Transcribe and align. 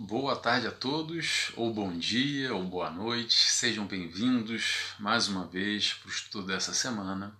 Boa 0.00 0.36
tarde 0.36 0.68
a 0.68 0.70
todos, 0.70 1.50
ou 1.56 1.74
bom 1.74 1.98
dia, 1.98 2.54
ou 2.54 2.62
boa 2.62 2.88
noite, 2.88 3.34
sejam 3.34 3.84
bem-vindos 3.84 4.94
mais 4.96 5.26
uma 5.26 5.44
vez 5.44 5.92
para 5.94 6.08
o 6.08 6.12
estudo 6.12 6.46
dessa 6.46 6.72
semana. 6.72 7.36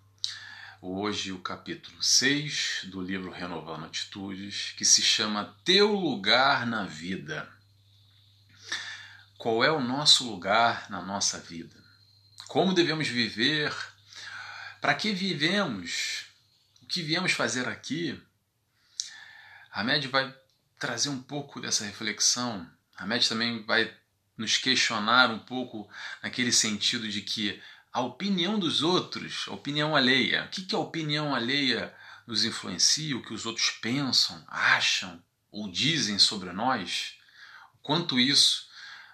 Hoje, 0.83 1.31
o 1.31 1.39
capítulo 1.39 2.03
6 2.03 2.87
do 2.87 3.01
livro 3.01 3.31
Renovando 3.31 3.85
Atitudes, 3.85 4.75
que 4.77 4.85
se 4.85 5.01
chama 5.01 5.57
Teu 5.65 5.93
Lugar 5.93 6.67
na 6.67 6.85
Vida. 6.85 7.49
Qual 9.38 9.63
é 9.63 9.71
o 9.71 9.81
nosso 9.81 10.29
lugar 10.29 10.90
na 10.90 11.01
nossa 11.01 11.38
vida? 11.38 11.77
Como 12.49 12.75
devemos 12.75 13.06
viver? 13.06 13.72
Para 14.81 14.97
que 14.97 15.13
vivemos? 15.13 16.25
O 16.83 16.87
que 16.87 17.02
viemos 17.02 17.30
fazer 17.30 17.69
aqui? 17.69 18.20
Média 19.84 20.11
vai 20.11 20.34
trazer 20.79 21.09
um 21.09 21.20
pouco 21.20 21.60
dessa 21.60 21.84
reflexão. 21.84 22.69
A 22.97 23.06
média 23.06 23.28
também 23.28 23.62
vai 23.65 23.92
nos 24.37 24.56
questionar 24.56 25.30
um 25.30 25.38
pouco 25.38 25.91
naquele 26.23 26.52
sentido 26.52 27.09
de 27.09 27.23
que 27.23 27.60
a 27.92 28.01
opinião 28.01 28.59
dos 28.59 28.82
outros, 28.82 29.46
a 29.48 29.52
opinião 29.52 29.96
alheia, 29.96 30.45
o 30.45 30.48
que, 30.48 30.62
que 30.62 30.74
a 30.74 30.78
opinião 30.78 31.34
alheia 31.34 31.95
nos 32.27 32.45
influencia, 32.45 33.16
o 33.16 33.23
que 33.23 33.34
os 33.34 33.46
outros 33.46 33.70
pensam, 33.70 34.45
acham 34.46 35.23
ou 35.51 35.70
dizem 35.70 36.18
sobre 36.18 36.52
nós, 36.52 37.18
o 37.74 37.79
quanto 37.79 38.20
isso 38.20 38.68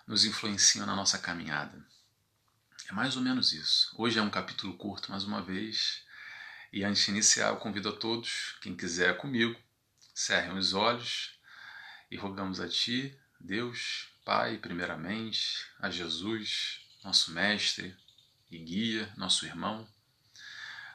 nos 0.07 0.25
influencia 0.25 0.85
na 0.85 0.95
nossa 0.95 1.19
caminhada. 1.19 1.87
É 2.89 2.93
mais 2.93 3.17
ou 3.17 3.23
menos 3.23 3.53
isso. 3.53 3.95
Hoje 3.97 4.19
é 4.19 4.23
um 4.23 4.29
capítulo 4.29 4.77
curto, 4.77 5.11
mais 5.11 5.25
uma 5.25 5.41
vez, 5.41 6.03
e 6.71 6.85
antes 6.85 7.05
de 7.05 7.13
iniciar, 7.13 7.49
eu 7.49 7.57
convido 7.57 7.89
a 7.89 7.93
todos, 7.93 8.57
quem 8.61 8.77
quiser 8.77 9.17
comigo, 9.17 9.59
cerrem 10.13 10.59
os 10.59 10.75
olhos 10.75 11.35
e 12.15 12.17
rogamos 12.17 12.61
a 12.61 12.69
Ti, 12.69 13.13
Deus, 13.41 14.07
Pai, 14.25 14.57
primeiramente, 14.59 15.67
a 15.81 15.91
Jesus, 15.91 16.81
nosso 17.03 17.33
Mestre 17.33 17.93
e 18.49 18.57
guia, 18.57 19.13
nosso 19.17 19.45
irmão, 19.45 19.85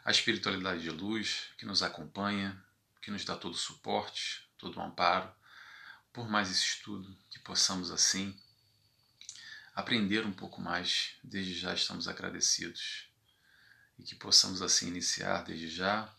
a 0.06 0.12
espiritualidade 0.12 0.82
de 0.82 0.90
luz 0.90 1.50
que 1.58 1.66
nos 1.66 1.84
acompanha, 1.84 2.58
que 3.02 3.12
nos 3.12 3.26
dá 3.26 3.36
todo 3.36 3.54
o 3.54 3.58
suporte, 3.58 4.50
todo 4.58 4.78
o 4.78 4.82
amparo, 4.82 5.30
por 6.14 6.30
mais 6.30 6.50
esse 6.50 6.64
estudo, 6.64 7.14
que 7.30 7.40
possamos 7.40 7.92
assim 7.92 8.34
aprender 9.76 10.26
um 10.26 10.32
pouco 10.32 10.62
mais, 10.62 11.16
desde 11.22 11.54
já 11.54 11.74
estamos 11.74 12.08
agradecidos, 12.08 13.10
e 13.98 14.04
que 14.04 14.16
possamos 14.16 14.62
assim 14.62 14.88
iniciar 14.88 15.44
desde 15.44 15.70
já 15.70 16.10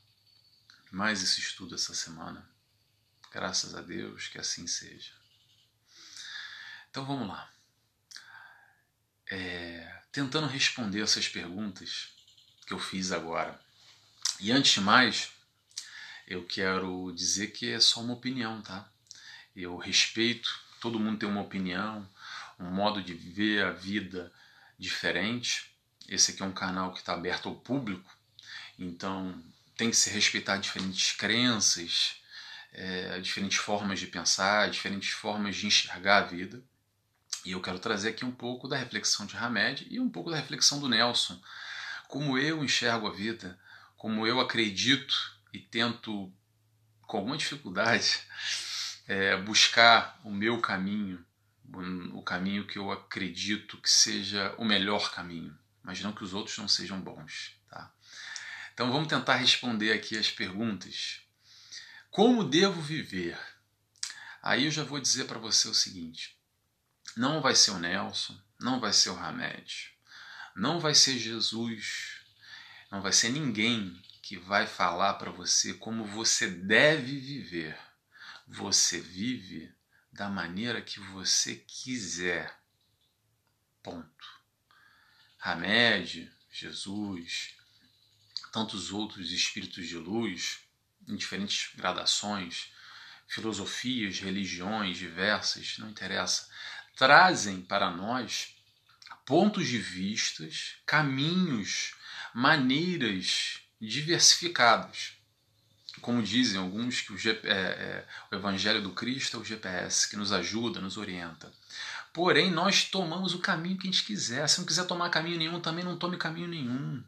mais 0.92 1.22
esse 1.22 1.40
estudo 1.40 1.74
essa 1.74 1.94
semana 1.94 2.49
Graças 3.30 3.74
a 3.74 3.80
Deus 3.80 4.28
que 4.28 4.38
assim 4.38 4.66
seja. 4.66 5.12
Então 6.90 7.04
vamos 7.04 7.28
lá. 7.28 7.48
É, 9.30 10.02
tentando 10.10 10.48
responder 10.48 11.02
essas 11.02 11.28
perguntas 11.28 12.08
que 12.66 12.72
eu 12.72 12.78
fiz 12.78 13.12
agora. 13.12 13.60
E 14.40 14.50
antes 14.50 14.72
de 14.72 14.80
mais, 14.80 15.30
eu 16.26 16.44
quero 16.44 17.12
dizer 17.12 17.48
que 17.48 17.70
é 17.70 17.78
só 17.78 18.00
uma 18.00 18.14
opinião, 18.14 18.60
tá? 18.62 18.90
Eu 19.54 19.76
respeito, 19.76 20.48
todo 20.80 20.98
mundo 20.98 21.18
tem 21.18 21.28
uma 21.28 21.42
opinião, 21.42 22.08
um 22.58 22.70
modo 22.70 23.02
de 23.02 23.14
ver 23.14 23.64
a 23.64 23.70
vida 23.70 24.32
diferente. 24.78 25.70
Esse 26.08 26.32
aqui 26.32 26.42
é 26.42 26.46
um 26.46 26.52
canal 26.52 26.92
que 26.92 26.98
está 26.98 27.14
aberto 27.14 27.48
ao 27.48 27.54
público, 27.54 28.10
então 28.78 29.40
tem 29.76 29.90
que 29.90 29.96
se 29.96 30.10
respeitar 30.10 30.56
diferentes 30.56 31.12
crenças, 31.12 32.19
é, 32.72 33.20
diferentes 33.20 33.58
formas 33.58 33.98
de 33.98 34.06
pensar, 34.06 34.70
diferentes 34.70 35.10
formas 35.10 35.56
de 35.56 35.66
enxergar 35.66 36.18
a 36.18 36.26
vida. 36.26 36.62
E 37.44 37.52
eu 37.52 37.60
quero 37.60 37.78
trazer 37.78 38.10
aqui 38.10 38.24
um 38.24 38.30
pouco 38.30 38.68
da 38.68 38.76
reflexão 38.76 39.26
de 39.26 39.36
Hamed 39.36 39.86
e 39.90 39.98
um 39.98 40.08
pouco 40.08 40.30
da 40.30 40.36
reflexão 40.36 40.78
do 40.78 40.88
Nelson. 40.88 41.40
Como 42.08 42.38
eu 42.38 42.62
enxergo 42.64 43.06
a 43.06 43.12
vida, 43.12 43.58
como 43.96 44.26
eu 44.26 44.40
acredito 44.40 45.14
e 45.52 45.58
tento, 45.58 46.32
com 47.02 47.16
alguma 47.16 47.36
dificuldade, 47.36 48.20
é, 49.06 49.36
buscar 49.36 50.20
o 50.24 50.30
meu 50.30 50.60
caminho, 50.60 51.24
o 52.12 52.22
caminho 52.22 52.66
que 52.66 52.78
eu 52.78 52.90
acredito 52.90 53.76
que 53.78 53.90
seja 53.90 54.54
o 54.58 54.64
melhor 54.64 55.12
caminho, 55.12 55.56
mas 55.82 56.00
não 56.00 56.12
que 56.12 56.24
os 56.24 56.34
outros 56.34 56.58
não 56.58 56.68
sejam 56.68 57.00
bons. 57.00 57.56
Tá? 57.68 57.92
Então 58.74 58.92
vamos 58.92 59.08
tentar 59.08 59.36
responder 59.36 59.92
aqui 59.92 60.18
as 60.18 60.30
perguntas 60.30 61.20
como 62.10 62.42
devo 62.42 62.80
viver? 62.80 63.38
Aí 64.42 64.64
eu 64.64 64.70
já 64.70 64.82
vou 64.82 64.98
dizer 64.98 65.26
para 65.26 65.38
você 65.38 65.68
o 65.68 65.74
seguinte: 65.74 66.36
não 67.16 67.40
vai 67.40 67.54
ser 67.54 67.70
o 67.70 67.78
Nelson, 67.78 68.36
não 68.58 68.80
vai 68.80 68.92
ser 68.92 69.10
o 69.10 69.16
Hamed, 69.16 69.92
não 70.56 70.80
vai 70.80 70.94
ser 70.94 71.18
Jesus, 71.18 72.20
não 72.90 73.00
vai 73.00 73.12
ser 73.12 73.28
ninguém 73.28 74.00
que 74.22 74.36
vai 74.36 74.66
falar 74.66 75.14
para 75.14 75.30
você 75.30 75.74
como 75.74 76.04
você 76.04 76.48
deve 76.48 77.18
viver. 77.18 77.78
Você 78.46 79.00
vive 79.00 79.72
da 80.12 80.28
maneira 80.28 80.82
que 80.82 80.98
você 80.98 81.54
quiser. 81.54 82.58
Ponto. 83.82 84.40
Hamed, 85.40 86.30
Jesus, 86.50 87.54
tantos 88.52 88.90
outros 88.92 89.30
espíritos 89.30 89.86
de 89.86 89.96
luz 89.96 90.60
em 91.10 91.16
diferentes 91.16 91.70
gradações, 91.74 92.72
filosofias, 93.26 94.18
religiões 94.18 94.96
diversas, 94.96 95.76
não 95.78 95.88
interessa, 95.88 96.48
trazem 96.96 97.60
para 97.62 97.90
nós 97.90 98.54
pontos 99.24 99.68
de 99.68 99.78
vistas, 99.78 100.76
caminhos, 100.84 101.94
maneiras 102.34 103.60
diversificadas. 103.80 105.12
Como 106.00 106.22
dizem 106.22 106.58
alguns, 106.58 107.00
que 107.00 107.12
o, 107.12 107.16
é, 107.28 107.30
é, 107.44 108.06
o 108.30 108.34
Evangelho 108.34 108.82
do 108.82 108.90
Cristo 108.90 109.36
é 109.36 109.40
o 109.40 109.44
GPS 109.44 110.08
que 110.08 110.16
nos 110.16 110.32
ajuda, 110.32 110.80
nos 110.80 110.96
orienta. 110.96 111.52
Porém, 112.12 112.50
nós 112.50 112.84
tomamos 112.84 113.34
o 113.34 113.38
caminho 113.38 113.76
que 113.76 113.86
a 113.86 113.90
gente 113.90 114.04
quiser. 114.04 114.48
Se 114.48 114.58
não 114.58 114.66
quiser 114.66 114.84
tomar 114.86 115.10
caminho 115.10 115.38
nenhum, 115.38 115.60
também 115.60 115.84
não 115.84 115.96
tome 115.96 116.16
caminho 116.16 116.48
nenhum. 116.48 117.02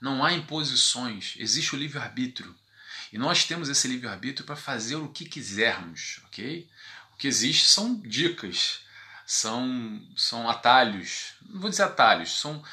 Não 0.00 0.24
há 0.24 0.32
imposições, 0.32 1.34
existe 1.38 1.76
o 1.76 1.78
livre-arbítrio. 1.78 2.52
E 3.12 3.18
nós 3.18 3.44
temos 3.44 3.68
esse 3.68 3.86
livre-arbítrio 3.86 4.46
para 4.46 4.56
fazer 4.56 4.96
o 4.96 5.08
que 5.08 5.26
quisermos, 5.26 6.20
ok? 6.24 6.66
O 7.12 7.16
que 7.18 7.28
existe 7.28 7.68
são 7.68 8.00
dicas, 8.00 8.80
são, 9.26 10.00
são 10.16 10.48
atalhos. 10.48 11.34
Não 11.42 11.60
vou 11.60 11.68
dizer 11.68 11.82
atalhos, 11.82 12.40
são. 12.40 12.64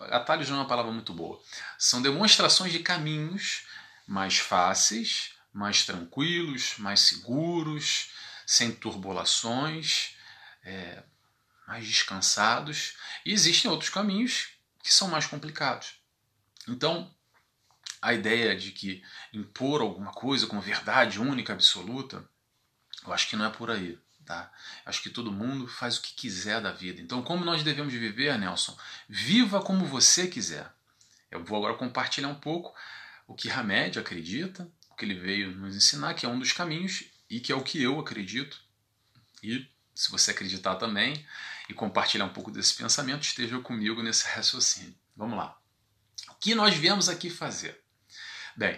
Atalhos 0.00 0.48
não 0.48 0.56
é 0.56 0.60
uma 0.60 0.68
palavra 0.68 0.90
muito 0.90 1.14
boa. 1.14 1.40
São 1.78 2.02
demonstrações 2.02 2.72
de 2.72 2.80
caminhos 2.80 3.66
mais 4.04 4.38
fáceis, 4.38 5.34
mais 5.52 5.84
tranquilos, 5.84 6.74
mais 6.78 7.00
seguros, 7.00 8.10
sem 8.44 8.72
turbulações, 8.72 10.16
é, 10.64 11.04
mais 11.68 11.86
descansados. 11.86 12.96
E 13.24 13.32
existem 13.32 13.70
outros 13.70 13.90
caminhos 13.90 14.48
que 14.82 14.92
são 14.92 15.06
mais 15.06 15.26
complicados. 15.26 16.00
Então, 16.66 17.14
a 18.00 18.14
ideia 18.14 18.56
de 18.56 18.72
que 18.72 19.02
impor 19.32 19.80
alguma 19.80 20.12
coisa 20.12 20.46
como 20.46 20.60
verdade 20.60 21.20
única, 21.20 21.52
absoluta, 21.52 22.28
eu 23.06 23.12
acho 23.12 23.28
que 23.28 23.36
não 23.36 23.46
é 23.46 23.50
por 23.50 23.70
aí. 23.70 23.98
Tá? 24.24 24.52
Acho 24.84 25.02
que 25.02 25.08
todo 25.08 25.32
mundo 25.32 25.66
faz 25.66 25.96
o 25.96 26.02
que 26.02 26.12
quiser 26.12 26.60
da 26.60 26.70
vida. 26.70 27.00
Então, 27.00 27.22
como 27.22 27.46
nós 27.46 27.62
devemos 27.62 27.94
viver, 27.94 28.38
Nelson? 28.38 28.76
Viva 29.08 29.62
como 29.62 29.86
você 29.86 30.26
quiser. 30.26 30.70
Eu 31.30 31.42
vou 31.42 31.56
agora 31.56 31.78
compartilhar 31.78 32.28
um 32.28 32.34
pouco 32.34 32.74
o 33.26 33.34
que 33.34 33.50
Hamed 33.50 33.98
acredita, 33.98 34.70
o 34.90 34.94
que 34.94 35.06
ele 35.06 35.14
veio 35.14 35.50
nos 35.52 35.74
ensinar, 35.74 36.12
que 36.12 36.26
é 36.26 36.28
um 36.28 36.38
dos 36.38 36.52
caminhos 36.52 37.04
e 37.30 37.40
que 37.40 37.50
é 37.50 37.54
o 37.54 37.62
que 37.62 37.82
eu 37.82 37.98
acredito. 37.98 38.60
E 39.42 39.66
se 39.94 40.10
você 40.10 40.30
acreditar 40.32 40.76
também 40.76 41.26
e 41.68 41.74
compartilhar 41.74 42.26
um 42.26 42.32
pouco 42.32 42.50
desse 42.50 42.74
pensamento, 42.74 43.22
esteja 43.22 43.58
comigo 43.60 44.02
nesse 44.02 44.28
raciocínio. 44.28 44.94
Vamos 45.16 45.38
lá. 45.38 45.58
O 46.28 46.34
que 46.34 46.54
nós 46.54 46.74
viemos 46.74 47.08
aqui 47.08 47.30
fazer? 47.30 47.82
Bem, 48.58 48.76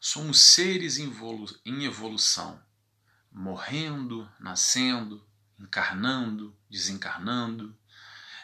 somos 0.00 0.40
seres 0.40 0.98
em 0.98 1.84
evolução, 1.84 2.62
morrendo, 3.32 4.30
nascendo, 4.38 5.28
encarnando, 5.58 6.56
desencarnando. 6.70 7.76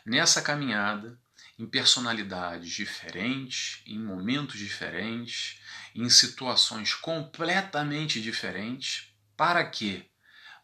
Nessa 0.05 0.43
caminhada, 0.43 1.17
em 1.57 1.67
personalidades 1.67 2.69
diferentes, 2.69 3.81
em 3.87 3.97
momentos 3.97 4.59
diferentes, 4.59 5.61
em 5.95 6.11
situações 6.11 6.95
completamente 6.95 8.21
diferentes. 8.21 9.15
Para 9.37 9.65
quê? 9.65 10.11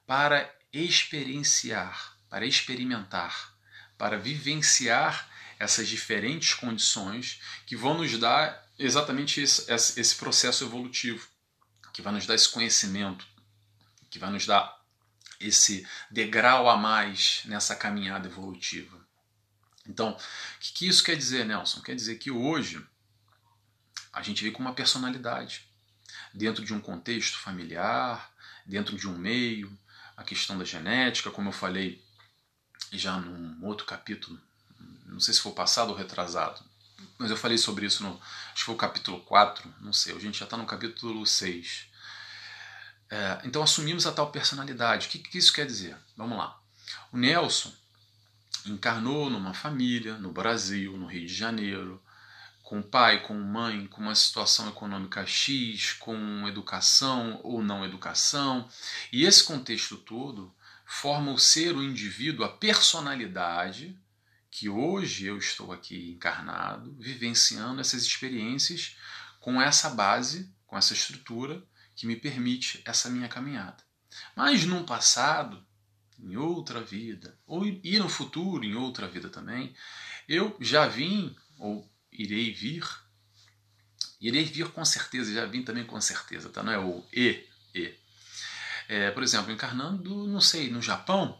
Para 0.04 0.52
experienciar, 0.72 2.18
para 2.28 2.44
experimentar, 2.44 3.54
para 3.96 4.18
vivenciar 4.18 5.30
essas 5.58 5.88
diferentes 5.88 6.54
condições 6.54 7.40
que 7.66 7.76
vão 7.76 7.98
nos 7.98 8.16
dar 8.18 8.66
exatamente 8.78 9.40
esse, 9.40 9.70
esse 9.70 10.14
processo 10.16 10.64
evolutivo, 10.64 11.26
que 11.92 12.02
vai 12.02 12.12
nos 12.12 12.26
dar 12.26 12.34
esse 12.34 12.48
conhecimento, 12.48 13.26
que 14.08 14.18
vai 14.18 14.30
nos 14.30 14.46
dar 14.46 14.78
esse 15.40 15.86
degrau 16.10 16.68
a 16.68 16.76
mais 16.76 17.42
nessa 17.44 17.74
caminhada 17.74 18.28
evolutiva. 18.28 18.98
Então, 19.86 20.10
o 20.10 20.16
que, 20.60 20.72
que 20.72 20.88
isso 20.88 21.02
quer 21.02 21.16
dizer, 21.16 21.44
Nelson? 21.44 21.80
Quer 21.80 21.94
dizer 21.94 22.16
que 22.16 22.30
hoje 22.30 22.84
a 24.12 24.22
gente 24.22 24.44
vê 24.44 24.50
com 24.50 24.60
uma 24.60 24.74
personalidade 24.74 25.68
dentro 26.34 26.64
de 26.64 26.74
um 26.74 26.80
contexto 26.80 27.38
familiar, 27.38 28.32
dentro 28.66 28.96
de 28.96 29.08
um 29.08 29.16
meio, 29.16 29.76
a 30.16 30.22
questão 30.22 30.58
da 30.58 30.64
genética, 30.64 31.30
como 31.30 31.48
eu 31.48 31.52
falei 31.52 32.04
já 32.92 33.18
num 33.18 33.64
outro 33.64 33.86
capítulo, 33.86 34.40
não 35.08 35.20
sei 35.20 35.34
se 35.34 35.40
foi 35.40 35.52
passado 35.52 35.90
ou 35.90 35.96
retrasado, 35.96 36.62
mas 37.18 37.30
eu 37.30 37.36
falei 37.36 37.58
sobre 37.58 37.86
isso 37.86 38.02
no, 38.02 38.20
acho 38.52 38.54
que 38.54 38.64
foi 38.64 38.74
o 38.74 38.78
capítulo 38.78 39.20
4, 39.20 39.74
não 39.80 39.92
sei, 39.92 40.14
a 40.14 40.18
gente 40.18 40.38
já 40.38 40.44
está 40.44 40.56
no 40.56 40.66
capítulo 40.66 41.26
6. 41.26 41.86
É, 43.10 43.40
então 43.44 43.62
assumimos 43.62 44.06
a 44.06 44.12
tal 44.12 44.30
personalidade. 44.30 45.06
O 45.06 45.10
que, 45.10 45.18
que 45.18 45.38
isso 45.38 45.52
quer 45.52 45.66
dizer? 45.66 45.96
Vamos 46.16 46.36
lá. 46.36 46.60
O 47.10 47.16
Nelson 47.16 47.72
encarnou 48.66 49.30
numa 49.30 49.54
família 49.54 50.16
no 50.18 50.30
Brasil, 50.30 50.96
no 50.96 51.06
Rio 51.06 51.26
de 51.26 51.34
Janeiro, 51.34 52.02
com 52.62 52.82
pai, 52.82 53.22
com 53.22 53.34
mãe, 53.34 53.86
com 53.86 54.02
uma 54.02 54.14
situação 54.14 54.68
econômica 54.68 55.24
X, 55.24 55.94
com 55.94 56.46
educação 56.46 57.40
ou 57.42 57.62
não 57.62 57.84
educação. 57.84 58.68
E 59.10 59.24
esse 59.24 59.42
contexto 59.42 59.96
todo 59.96 60.54
forma 60.84 61.32
o 61.32 61.38
ser, 61.38 61.74
o 61.74 61.82
indivíduo, 61.82 62.44
a 62.44 62.48
personalidade 62.48 63.98
que 64.50 64.68
hoje 64.68 65.26
eu 65.26 65.38
estou 65.38 65.72
aqui 65.72 66.12
encarnado, 66.12 66.96
vivenciando 66.98 67.80
essas 67.80 68.02
experiências 68.02 68.96
com 69.40 69.60
essa 69.60 69.90
base, 69.90 70.52
com 70.66 70.76
essa 70.76 70.92
estrutura 70.92 71.62
que 71.94 72.06
me 72.06 72.16
permite 72.16 72.82
essa 72.84 73.10
minha 73.10 73.28
caminhada. 73.28 73.82
Mas 74.34 74.64
no 74.64 74.84
passado, 74.84 75.64
em 76.18 76.36
outra 76.36 76.80
vida, 76.80 77.38
ou 77.46 77.66
e 77.66 77.98
no 77.98 78.08
futuro, 78.08 78.64
em 78.64 78.74
outra 78.74 79.06
vida 79.06 79.28
também, 79.28 79.74
eu 80.28 80.56
já 80.60 80.86
vim, 80.86 81.34
ou 81.58 81.88
irei 82.10 82.52
vir, 82.52 82.84
irei 84.20 84.44
vir 84.44 84.68
com 84.70 84.84
certeza, 84.84 85.32
já 85.32 85.46
vim 85.46 85.62
também 85.62 85.84
com 85.84 86.00
certeza, 86.00 86.48
tá? 86.48 86.62
não 86.62 86.72
é 86.72 86.78
o 86.78 87.04
e, 87.12 87.46
e. 87.74 87.94
É, 88.88 89.10
por 89.10 89.22
exemplo, 89.22 89.52
encarnando, 89.52 90.26
não 90.26 90.40
sei, 90.40 90.70
no 90.70 90.80
Japão, 90.80 91.38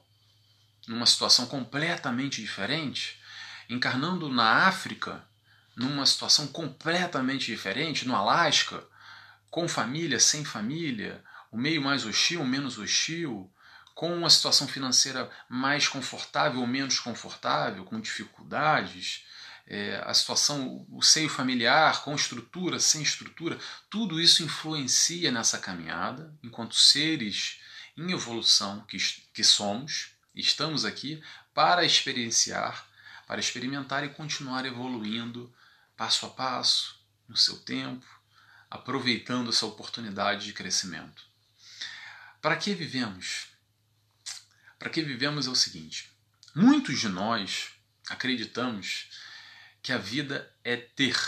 numa 0.89 1.07
situação 1.07 1.47
completamente 1.47 2.41
diferente, 2.41 3.21
encarnando 3.69 4.29
na 4.29 4.67
África, 4.67 5.25
numa 5.77 6.07
situação 6.07 6.47
completamente 6.49 7.47
diferente, 7.47 8.09
no 8.09 8.17
Alasca, 8.17 8.83
com 9.51 9.69
família, 9.69 10.19
sem 10.19 10.45
família, 10.45 11.23
o 11.53 11.57
meio 11.57 11.83
mais 11.83 12.05
hostil, 12.05 12.45
menos 12.45 12.79
hostil, 12.79 13.51
com 13.95 14.17
uma 14.17 14.31
situação 14.31 14.67
financeira 14.67 15.31
mais 15.49 15.89
confortável 15.89 16.61
ou 16.61 16.67
menos 16.67 16.99
confortável, 16.99 17.85
com 17.85 18.01
dificuldades, 18.01 19.25
é, 19.67 20.03
a 20.07 20.15
situação, 20.15 20.87
o 20.91 21.03
seio 21.03 21.29
familiar, 21.29 22.03
com 22.03 22.15
estrutura, 22.15 22.81
sem 22.81 23.03
estrutura, 23.03 23.59
tudo 23.91 24.21
isso 24.21 24.43
influencia 24.43 25.31
nessa 25.31 25.59
caminhada, 25.59 26.33
enquanto 26.43 26.75
seres 26.75 27.61
em 27.97 28.13
evolução 28.13 28.81
que, 28.89 28.97
que 29.35 29.45
somos, 29.45 30.18
estamos 30.41 30.85
aqui 30.85 31.23
para 31.53 31.85
experienciar, 31.85 32.89
para 33.27 33.41
experimentar 33.41 34.05
e 34.05 34.09
continuar 34.09 34.65
evoluindo 34.65 35.53
passo 35.97 36.27
a 36.27 36.31
passo, 36.31 36.99
no 37.29 37.37
seu 37.37 37.59
tempo, 37.59 38.07
aproveitando 38.71 39.51
essa 39.51 39.67
oportunidade 39.67 40.47
de 40.47 40.53
crescimento. 40.53 41.25
Para 42.41 42.57
que 42.57 42.73
vivemos? 42.75 43.49
Para 44.79 44.91
que 44.91 45.03
vivemos 45.03 45.47
é 45.47 45.51
o 45.51 45.57
seguinte: 45.57 46.11
muitos 46.55 46.99
de 47.01 47.09
nós 47.09 47.71
acreditamos 48.09 49.11
que 49.83 49.93
a 49.93 49.99
vida 49.99 50.51
é 50.63 50.77
ter. 50.77 51.19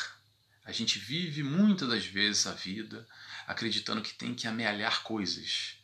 A 0.65 0.73
gente 0.73 0.99
vive 0.99 1.43
muitas 1.43 1.89
das 1.89 2.07
vezes 2.07 2.47
a 2.47 2.53
vida 2.53 3.07
acreditando 3.47 4.03
que 4.03 4.15
tem 4.15 4.35
que 4.35 4.47
amealhar 4.47 5.03
coisas. 5.03 5.75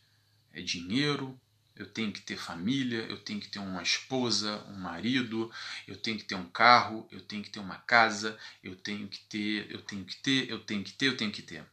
É 0.53 0.63
dinheiro, 0.63 1.39
eu 1.77 1.87
tenho 1.87 2.11
que 2.11 2.21
ter 2.21 2.39
família, 2.39 3.01
eu 3.03 3.19
tenho 3.19 3.39
que 3.39 3.49
ter 3.49 3.59
uma 3.59 3.83
esposa, 3.83 4.65
um 4.69 4.79
marido, 4.79 5.53
eu 5.87 5.97
tenho 5.97 6.17
que 6.17 6.25
ter 6.25 6.35
um 6.35 6.49
carro, 6.49 7.07
eu 7.11 7.21
tenho 7.21 7.43
que 7.43 7.51
ter 7.51 7.61
uma 7.61 7.77
casa, 7.77 8.39
eu 8.63 8.75
tenho 8.75 9.07
que 9.09 9.19
ter, 9.25 9.71
eu 9.71 9.83
tenho 9.83 10.05
que 10.05 10.17
ter, 10.17 10.51
eu 10.51 10.59
tenho 10.61 10.83
que 10.83 10.93
ter, 10.93 11.07
eu 11.07 11.17
tenho 11.17 11.31
que 11.31 11.43
ter. 11.43 11.65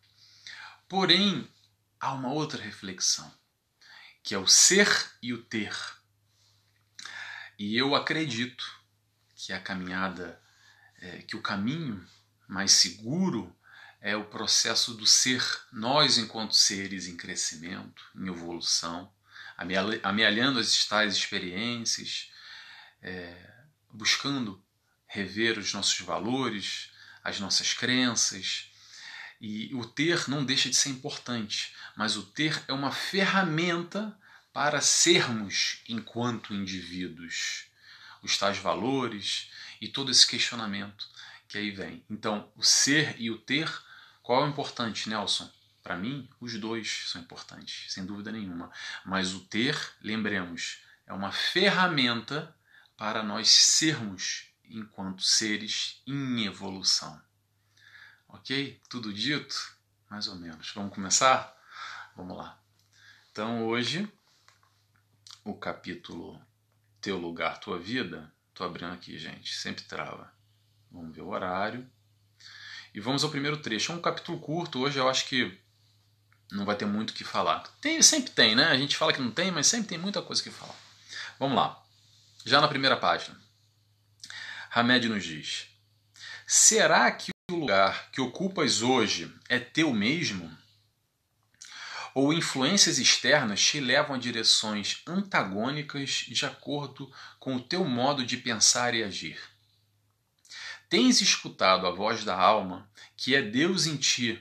Porém, 0.90 1.50
há 2.00 2.14
uma 2.14 2.34
outra 2.34 2.62
reflexão, 2.62 3.34
que 4.22 4.36
é 4.36 4.38
o 4.38 4.46
ser 4.46 4.88
e 5.22 5.34
o 5.34 5.42
ter. 5.42 5.74
E 7.58 7.78
eu 7.78 7.96
acredito 7.96 8.66
que 9.36 9.54
a 9.54 9.60
caminhada 9.60 10.42
é, 10.98 11.22
que 11.22 11.36
o 11.36 11.42
caminho 11.42 12.06
mais 12.48 12.74
seguro 12.74 13.56
é 14.02 14.18
o 14.18 14.26
processo 14.26 14.94
do 14.94 15.08
ser, 15.08 15.42
nós 15.72 16.18
enquanto 16.18 16.54
seres 16.54 17.08
em 17.08 17.16
crescimento, 17.16 18.04
em 18.16 18.28
evolução, 18.28 19.10
amealhando 19.58 20.60
as 20.60 20.86
tais 20.86 21.16
experiências, 21.16 22.32
é, 23.02 23.36
buscando 23.92 24.64
rever 25.08 25.58
os 25.58 25.74
nossos 25.74 26.00
valores, 26.00 26.90
as 27.24 27.40
nossas 27.40 27.74
crenças. 27.74 28.70
E 29.40 29.74
o 29.76 29.86
ter 29.86 30.30
não 30.30 30.44
deixa 30.44 30.70
de 30.70 30.76
ser 30.76 30.90
importante, 30.90 31.74
mas 31.96 32.16
o 32.16 32.24
ter 32.24 32.64
é 32.68 32.74
uma 32.74 32.92
ferramenta 32.92 34.18
para 34.52 34.82
sermos 34.82 35.80
enquanto 35.88 36.54
indivíduos. 36.54 37.66
Os 38.22 38.38
tais 38.38 38.58
valores, 38.58 39.50
e 39.84 39.88
todo 39.90 40.10
esse 40.10 40.26
questionamento 40.26 41.06
que 41.46 41.58
aí 41.58 41.70
vem. 41.70 42.02
Então, 42.10 42.50
o 42.56 42.64
ser 42.64 43.20
e 43.20 43.30
o 43.30 43.38
ter, 43.38 43.70
qual 44.22 44.42
é 44.42 44.46
o 44.46 44.50
importante, 44.50 45.10
Nelson? 45.10 45.52
Para 45.84 45.98
mim, 45.98 46.30
os 46.40 46.58
dois 46.60 47.10
são 47.10 47.22
importantes, 47.22 47.92
sem 47.92 48.06
dúvida 48.06 48.32
nenhuma. 48.32 48.72
Mas 49.06 49.34
o 49.34 49.42
ter, 49.42 49.78
lembremos, 50.02 50.82
é 51.06 51.14
uma 51.14 51.32
ferramenta 51.32 52.56
para 52.96 53.22
nós 53.22 53.50
sermos 53.50 54.48
enquanto 54.64 55.22
seres 55.22 56.02
em 56.08 56.46
evolução. 56.46 57.22
Ok? 58.30 58.82
Tudo 58.90 59.14
dito? 59.14 59.76
Mais 60.10 60.28
ou 60.28 60.36
menos. 60.36 60.72
Vamos 60.74 60.96
começar? 60.96 61.56
Vamos 62.16 62.38
lá. 62.38 62.58
Então, 63.32 63.66
hoje, 63.68 64.12
o 65.44 65.54
capítulo 65.54 66.42
Teu 67.02 67.18
Lugar, 67.18 67.60
Tua 67.60 67.78
Vida 67.78 68.34
Tô 68.54 68.64
abrindo 68.64 68.94
aqui, 68.94 69.18
gente. 69.18 69.54
Sempre 69.56 69.84
trava. 69.84 70.32
Vamos 70.92 71.16
ver 71.16 71.22
o 71.22 71.30
horário. 71.30 71.90
E 72.94 73.00
vamos 73.00 73.24
ao 73.24 73.32
primeiro 73.32 73.58
trecho. 73.58 73.92
É 73.92 73.96
um 73.96 74.02
capítulo 74.02 74.40
curto. 74.40 74.80
Hoje 74.80 75.00
eu 75.00 75.10
acho 75.10 75.28
que 75.28 75.58
não 76.52 76.66
vai 76.66 76.76
ter 76.76 76.86
muito 76.86 77.12
o 77.12 77.14
que 77.14 77.24
falar. 77.24 77.64
Tem, 77.82 78.02
sempre 78.02 78.32
tem, 78.32 78.56
né? 78.56 78.66
A 78.66 78.78
gente 78.78 78.98
fala 78.98 79.14
que 79.14 79.22
não 79.22 79.32
tem, 79.32 79.52
mas 79.52 79.68
sempre 79.68 79.90
tem 79.90 79.98
muita 79.98 80.22
coisa 80.22 80.42
que 80.42 80.50
falar. 80.50 80.76
Vamos 81.40 81.56
lá. 81.56 81.82
Já 82.46 82.62
na 82.62 82.68
primeira 82.68 82.98
página. 82.98 83.40
Hamed 84.74 85.08
nos 85.10 85.24
diz: 85.24 85.68
Será 86.46 87.12
que 87.12 87.32
o 87.52 87.56
lugar 87.56 88.10
que 88.12 88.22
ocupas 88.22 88.82
hoje 88.82 89.34
é 89.50 89.60
teu 89.60 89.94
mesmo? 89.94 90.52
ou 92.14 92.32
influências 92.32 93.00
externas 93.00 93.62
te 93.62 93.80
levam 93.80 94.16
a 94.16 94.20
direções 94.20 95.02
antagônicas 95.08 96.26
de 96.28 96.46
acordo 96.46 97.12
com 97.40 97.56
o 97.56 97.62
teu 97.62 97.84
modo 97.84 98.26
de 98.26 98.38
pensar 98.38 98.94
e 98.94 99.04
agir. 99.04 99.40
Tens 100.90 101.22
escutado 101.22 101.88
a 101.88 101.92
voz 101.92 102.24
da 102.24 102.38
alma, 102.38 102.88
que 103.18 103.36
é 103.36 103.42
Deus 103.42 103.88
em 103.88 103.98
ti, 103.98 104.40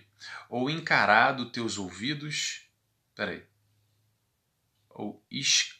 ou 0.52 0.68
encarado 0.68 1.50
teus 1.50 1.78
ouvidos. 1.78 2.66
Peraí. 3.14 3.42
Ou 4.90 5.24
es, 5.30 5.76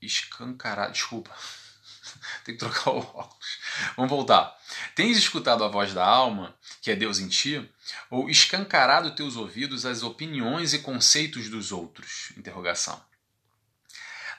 escancarado. 0.00 0.92
Desculpa. 0.92 1.36
Tem 2.42 2.54
que 2.54 2.58
trocar 2.58 2.92
o 2.92 3.00
óculos. 3.00 3.58
Vamos 3.98 4.10
voltar. 4.10 4.58
Tens 4.94 5.18
escutado 5.18 5.62
a 5.62 5.68
voz 5.68 5.92
da 5.92 6.02
alma, 6.02 6.58
que 6.80 6.90
é 6.90 6.96
Deus 6.96 7.18
em 7.18 7.28
ti, 7.28 7.70
ou 8.08 8.30
escancarado 8.30 9.14
teus 9.14 9.36
ouvidos 9.36 9.84
às 9.84 10.02
opiniões 10.02 10.72
e 10.72 10.78
conceitos 10.78 11.50
dos 11.50 11.70
outros? 11.70 12.32
Interrogação. 12.38 13.04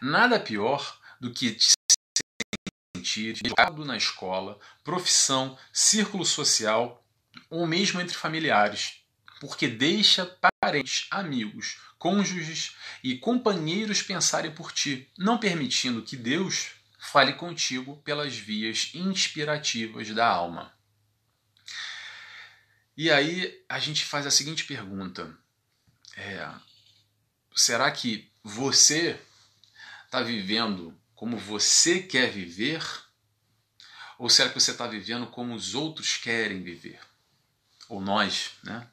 Nada 0.01 0.39
pior 0.39 0.99
do 1.19 1.31
que 1.31 1.51
te 1.51 1.73
sentir 2.97 3.35
na 3.85 3.97
escola, 3.97 4.59
profissão, 4.83 5.55
círculo 5.71 6.25
social 6.25 7.05
ou 7.51 7.67
mesmo 7.67 8.01
entre 8.01 8.15
familiares, 8.15 9.00
porque 9.41 9.67
deixa 9.67 10.37
parentes, 10.61 11.07
amigos, 11.09 11.79
cônjuges 11.97 12.75
e 13.03 13.17
companheiros 13.17 14.03
pensarem 14.03 14.53
por 14.53 14.71
ti, 14.71 15.11
não 15.17 15.39
permitindo 15.39 16.03
que 16.03 16.15
Deus 16.15 16.73
fale 16.99 17.33
contigo 17.33 17.97
pelas 18.03 18.37
vias 18.37 18.91
inspirativas 18.93 20.11
da 20.11 20.27
alma. 20.27 20.71
E 22.95 23.09
aí 23.09 23.65
a 23.67 23.79
gente 23.79 24.05
faz 24.05 24.27
a 24.27 24.31
seguinte 24.31 24.63
pergunta: 24.63 25.35
é, 26.15 26.47
será 27.55 27.89
que 27.89 28.31
você 28.43 29.19
está 30.05 30.21
vivendo 30.21 30.95
como 31.15 31.35
você 31.35 31.99
quer 31.99 32.29
viver? 32.29 32.85
Ou 34.19 34.29
será 34.29 34.49
que 34.49 34.59
você 34.59 34.69
está 34.69 34.85
vivendo 34.85 35.25
como 35.25 35.55
os 35.55 35.73
outros 35.73 36.15
querem 36.15 36.61
viver? 36.61 36.99
Ou 37.89 37.99
nós, 37.99 38.51
né? 38.63 38.87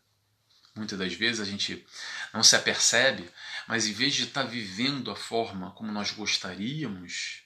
Muitas 0.79 0.97
das 0.97 1.13
vezes 1.13 1.41
a 1.41 1.45
gente 1.45 1.85
não 2.33 2.45
se 2.45 2.55
apercebe, 2.55 3.29
mas 3.67 3.89
em 3.89 3.93
vez 3.93 4.15
de 4.15 4.23
estar 4.23 4.45
tá 4.45 4.49
vivendo 4.49 5.11
a 5.11 5.17
forma 5.17 5.73
como 5.73 5.91
nós 5.91 6.13
gostaríamos, 6.13 7.43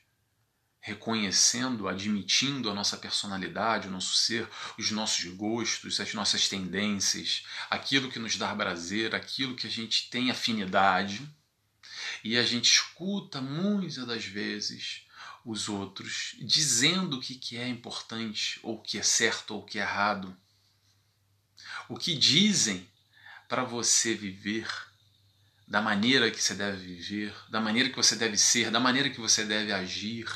reconhecendo, 0.78 1.88
admitindo 1.88 2.70
a 2.70 2.74
nossa 2.74 2.98
personalidade, 2.98 3.88
o 3.88 3.90
nosso 3.90 4.14
ser, 4.14 4.46
os 4.78 4.90
nossos 4.90 5.24
gostos, 5.32 5.98
as 5.98 6.12
nossas 6.12 6.46
tendências, 6.46 7.46
aquilo 7.70 8.10
que 8.10 8.18
nos 8.18 8.36
dá 8.36 8.54
prazer, 8.54 9.14
aquilo 9.14 9.56
que 9.56 9.66
a 9.66 9.70
gente 9.70 10.10
tem 10.10 10.30
afinidade, 10.30 11.26
e 12.22 12.36
a 12.36 12.44
gente 12.44 12.70
escuta 12.70 13.40
muitas 13.40 14.04
das 14.06 14.26
vezes 14.26 15.06
os 15.42 15.70
outros 15.70 16.36
dizendo 16.38 17.16
o 17.16 17.20
que 17.20 17.56
é 17.56 17.66
importante, 17.66 18.60
ou 18.62 18.76
o 18.76 18.82
que 18.82 18.98
é 18.98 19.02
certo, 19.02 19.54
ou 19.54 19.62
o 19.62 19.64
que 19.64 19.78
é 19.78 19.82
errado. 19.82 20.36
O 21.88 21.96
que 21.96 22.14
dizem 22.14 22.91
para 23.52 23.64
você 23.64 24.14
viver 24.14 24.66
da 25.68 25.82
maneira 25.82 26.30
que 26.30 26.42
você 26.42 26.54
deve 26.54 26.78
viver, 26.78 27.34
da 27.50 27.60
maneira 27.60 27.90
que 27.90 27.96
você 27.96 28.16
deve 28.16 28.38
ser, 28.38 28.70
da 28.70 28.80
maneira 28.80 29.10
que 29.10 29.20
você 29.20 29.44
deve 29.44 29.70
agir. 29.70 30.26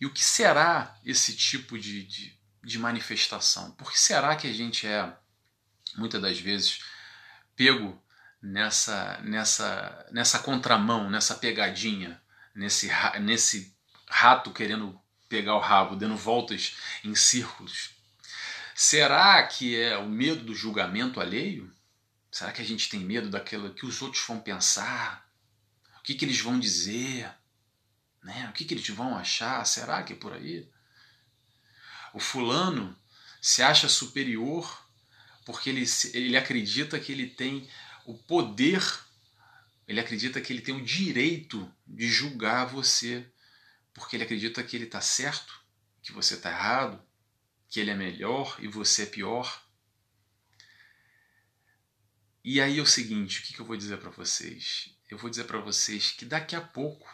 E 0.00 0.06
o 0.06 0.12
que 0.12 0.22
será 0.22 0.96
esse 1.04 1.34
tipo 1.34 1.76
de, 1.76 2.04
de, 2.04 2.38
de 2.62 2.78
manifestação? 2.78 3.72
Por 3.72 3.90
que 3.90 3.98
será 3.98 4.36
que 4.36 4.46
a 4.46 4.52
gente 4.52 4.86
é, 4.86 5.12
muitas 5.96 6.22
das 6.22 6.38
vezes, 6.38 6.78
pego 7.56 8.00
nessa, 8.40 9.18
nessa, 9.22 10.06
nessa 10.12 10.38
contramão, 10.38 11.10
nessa 11.10 11.34
pegadinha, 11.34 12.22
nesse, 12.54 12.88
nesse 13.20 13.76
rato 14.08 14.52
querendo 14.52 14.96
pegar 15.28 15.56
o 15.56 15.60
rabo, 15.60 15.96
dando 15.96 16.16
voltas 16.16 16.76
em 17.02 17.16
círculos. 17.16 17.93
Será 18.74 19.40
que 19.46 19.80
é 19.80 19.96
o 19.96 20.08
medo 20.08 20.44
do 20.44 20.54
julgamento 20.54 21.20
alheio? 21.20 21.72
Será 22.30 22.50
que 22.50 22.60
a 22.60 22.64
gente 22.64 22.88
tem 22.88 22.98
medo 22.98 23.30
daquilo 23.30 23.72
que 23.72 23.86
os 23.86 24.02
outros 24.02 24.24
vão 24.26 24.40
pensar? 24.40 25.30
O 25.98 26.02
que, 26.02 26.14
que 26.14 26.24
eles 26.24 26.40
vão 26.40 26.58
dizer? 26.58 27.30
Né? 28.22 28.48
O 28.50 28.52
que, 28.52 28.64
que 28.64 28.74
eles 28.74 28.88
vão 28.88 29.16
achar? 29.16 29.64
Será 29.64 30.02
que 30.02 30.12
é 30.12 30.16
por 30.16 30.32
aí? 30.32 30.68
O 32.12 32.18
fulano 32.18 32.96
se 33.40 33.62
acha 33.62 33.88
superior 33.88 34.84
porque 35.44 35.70
ele, 35.70 35.84
ele 36.12 36.36
acredita 36.36 36.98
que 36.98 37.12
ele 37.12 37.28
tem 37.28 37.68
o 38.04 38.14
poder, 38.14 38.82
ele 39.86 40.00
acredita 40.00 40.40
que 40.40 40.52
ele 40.52 40.62
tem 40.62 40.74
o 40.74 40.84
direito 40.84 41.70
de 41.86 42.08
julgar 42.08 42.66
você, 42.66 43.24
porque 43.92 44.16
ele 44.16 44.24
acredita 44.24 44.62
que 44.62 44.76
ele 44.76 44.86
está 44.86 45.00
certo, 45.00 45.62
que 46.02 46.12
você 46.12 46.34
está 46.34 46.50
errado, 46.50 47.00
que 47.74 47.80
ele 47.80 47.90
é 47.90 47.96
melhor 47.96 48.56
e 48.60 48.68
você 48.68 49.02
é 49.02 49.06
pior. 49.06 49.60
E 52.44 52.60
aí 52.60 52.78
é 52.78 52.80
o 52.80 52.86
seguinte, 52.86 53.40
o 53.40 53.42
que, 53.42 53.52
que 53.52 53.60
eu 53.60 53.66
vou 53.66 53.76
dizer 53.76 53.96
para 53.96 54.10
vocês? 54.10 54.94
Eu 55.10 55.18
vou 55.18 55.28
dizer 55.28 55.42
para 55.42 55.58
vocês 55.58 56.12
que 56.12 56.24
daqui 56.24 56.54
a 56.54 56.60
pouco, 56.60 57.12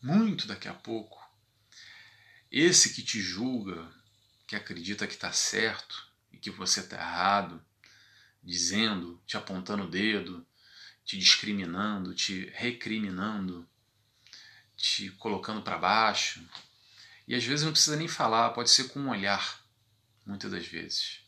muito 0.00 0.46
daqui 0.46 0.68
a 0.68 0.72
pouco, 0.72 1.20
esse 2.48 2.94
que 2.94 3.02
te 3.02 3.20
julga, 3.20 3.92
que 4.46 4.54
acredita 4.54 5.04
que 5.04 5.14
está 5.14 5.32
certo 5.32 6.08
e 6.30 6.38
que 6.38 6.48
você 6.48 6.78
está 6.78 6.96
errado, 6.96 7.60
dizendo, 8.40 9.20
te 9.26 9.36
apontando 9.36 9.82
o 9.82 9.90
dedo, 9.90 10.46
te 11.04 11.18
discriminando, 11.18 12.14
te 12.14 12.48
recriminando, 12.54 13.68
te 14.76 15.10
colocando 15.10 15.60
para 15.60 15.76
baixo. 15.76 16.40
E 17.26 17.34
às 17.34 17.42
vezes 17.42 17.64
não 17.64 17.72
precisa 17.72 17.96
nem 17.96 18.06
falar, 18.06 18.50
pode 18.50 18.70
ser 18.70 18.90
com 18.90 19.00
um 19.00 19.10
olhar, 19.10 19.66
muitas 20.28 20.50
das 20.50 20.66
vezes. 20.66 21.20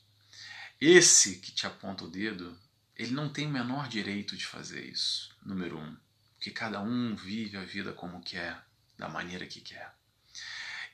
Esse 0.81 1.37
que 1.39 1.51
te 1.51 1.67
aponta 1.67 2.05
o 2.05 2.11
dedo, 2.11 2.57
ele 2.95 3.13
não 3.13 3.29
tem 3.29 3.47
o 3.47 3.51
menor 3.51 3.89
direito 3.89 4.37
de 4.37 4.47
fazer 4.47 4.85
isso, 4.85 5.35
número 5.43 5.79
um. 5.79 5.97
Porque 6.35 6.51
cada 6.51 6.81
um 6.81 7.17
vive 7.17 7.57
a 7.57 7.65
vida 7.65 7.93
como 7.93 8.23
quer, 8.23 8.63
da 8.97 9.09
maneira 9.09 9.47
que 9.47 9.61
quer. 9.61 9.93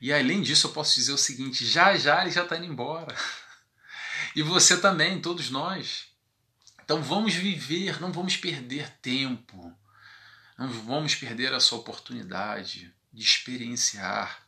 E 0.00 0.12
além 0.12 0.42
disso, 0.42 0.68
eu 0.68 0.72
posso 0.72 0.94
dizer 0.94 1.12
o 1.12 1.18
seguinte: 1.18 1.66
já 1.66 1.96
já 1.96 2.22
ele 2.22 2.30
já 2.30 2.44
está 2.44 2.56
indo 2.56 2.66
embora. 2.66 3.14
E 4.34 4.42
você 4.42 4.78
também, 4.80 5.20
todos 5.20 5.50
nós. 5.50 6.08
Então 6.84 7.02
vamos 7.02 7.34
viver, 7.34 8.00
não 8.00 8.12
vamos 8.12 8.36
perder 8.36 8.90
tempo, 8.98 9.76
não 10.56 10.68
vamos 10.68 11.14
perder 11.14 11.52
essa 11.52 11.74
oportunidade 11.74 12.92
de 13.12 13.22
experienciar, 13.22 14.45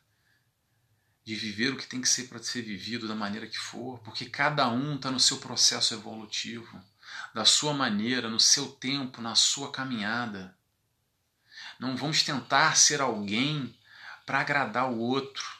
de 1.28 1.34
viver 1.34 1.74
o 1.74 1.76
que 1.76 1.86
tem 1.86 2.00
que 2.00 2.08
ser 2.08 2.26
para 2.26 2.42
ser 2.42 2.62
vivido 2.62 3.06
da 3.06 3.14
maneira 3.14 3.46
que 3.46 3.58
for, 3.58 3.98
porque 3.98 4.24
cada 4.24 4.66
um 4.70 4.96
está 4.96 5.10
no 5.10 5.20
seu 5.20 5.36
processo 5.36 5.92
evolutivo, 5.92 6.82
da 7.34 7.44
sua 7.44 7.74
maneira, 7.74 8.30
no 8.30 8.40
seu 8.40 8.68
tempo, 8.68 9.20
na 9.20 9.34
sua 9.34 9.70
caminhada. 9.70 10.56
Não 11.78 11.94
vamos 11.98 12.22
tentar 12.22 12.78
ser 12.78 13.02
alguém 13.02 13.76
para 14.24 14.40
agradar 14.40 14.90
o 14.90 14.98
outro 14.98 15.58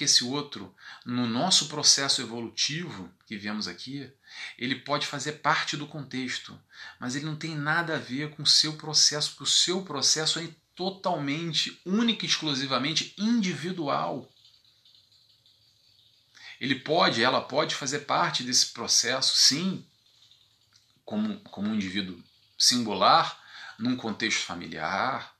porque 0.00 0.04
esse 0.04 0.24
outro, 0.24 0.74
no 1.04 1.26
nosso 1.26 1.68
processo 1.68 2.22
evolutivo 2.22 3.12
que 3.26 3.36
vemos 3.36 3.68
aqui, 3.68 4.10
ele 4.56 4.76
pode 4.76 5.06
fazer 5.06 5.32
parte 5.32 5.76
do 5.76 5.86
contexto, 5.86 6.58
mas 6.98 7.14
ele 7.14 7.26
não 7.26 7.36
tem 7.36 7.54
nada 7.54 7.96
a 7.96 7.98
ver 7.98 8.30
com 8.30 8.42
o 8.42 8.46
seu 8.46 8.78
processo, 8.78 9.30
porque 9.30 9.42
o 9.42 9.46
seu 9.46 9.82
processo 9.82 10.38
é 10.38 10.48
totalmente, 10.74 11.80
única 11.84 12.24
e 12.24 12.28
exclusivamente 12.28 13.14
individual. 13.18 14.30
Ele 16.60 16.74
pode, 16.74 17.22
ela 17.22 17.40
pode 17.40 17.74
fazer 17.74 18.00
parte 18.00 18.42
desse 18.42 18.66
processo, 18.66 19.36
sim, 19.36 19.84
como, 21.04 21.40
como 21.40 21.68
um 21.68 21.74
indivíduo 21.74 22.22
singular, 22.58 23.38
num 23.78 23.96
contexto 23.96 24.44
familiar, 24.44 25.34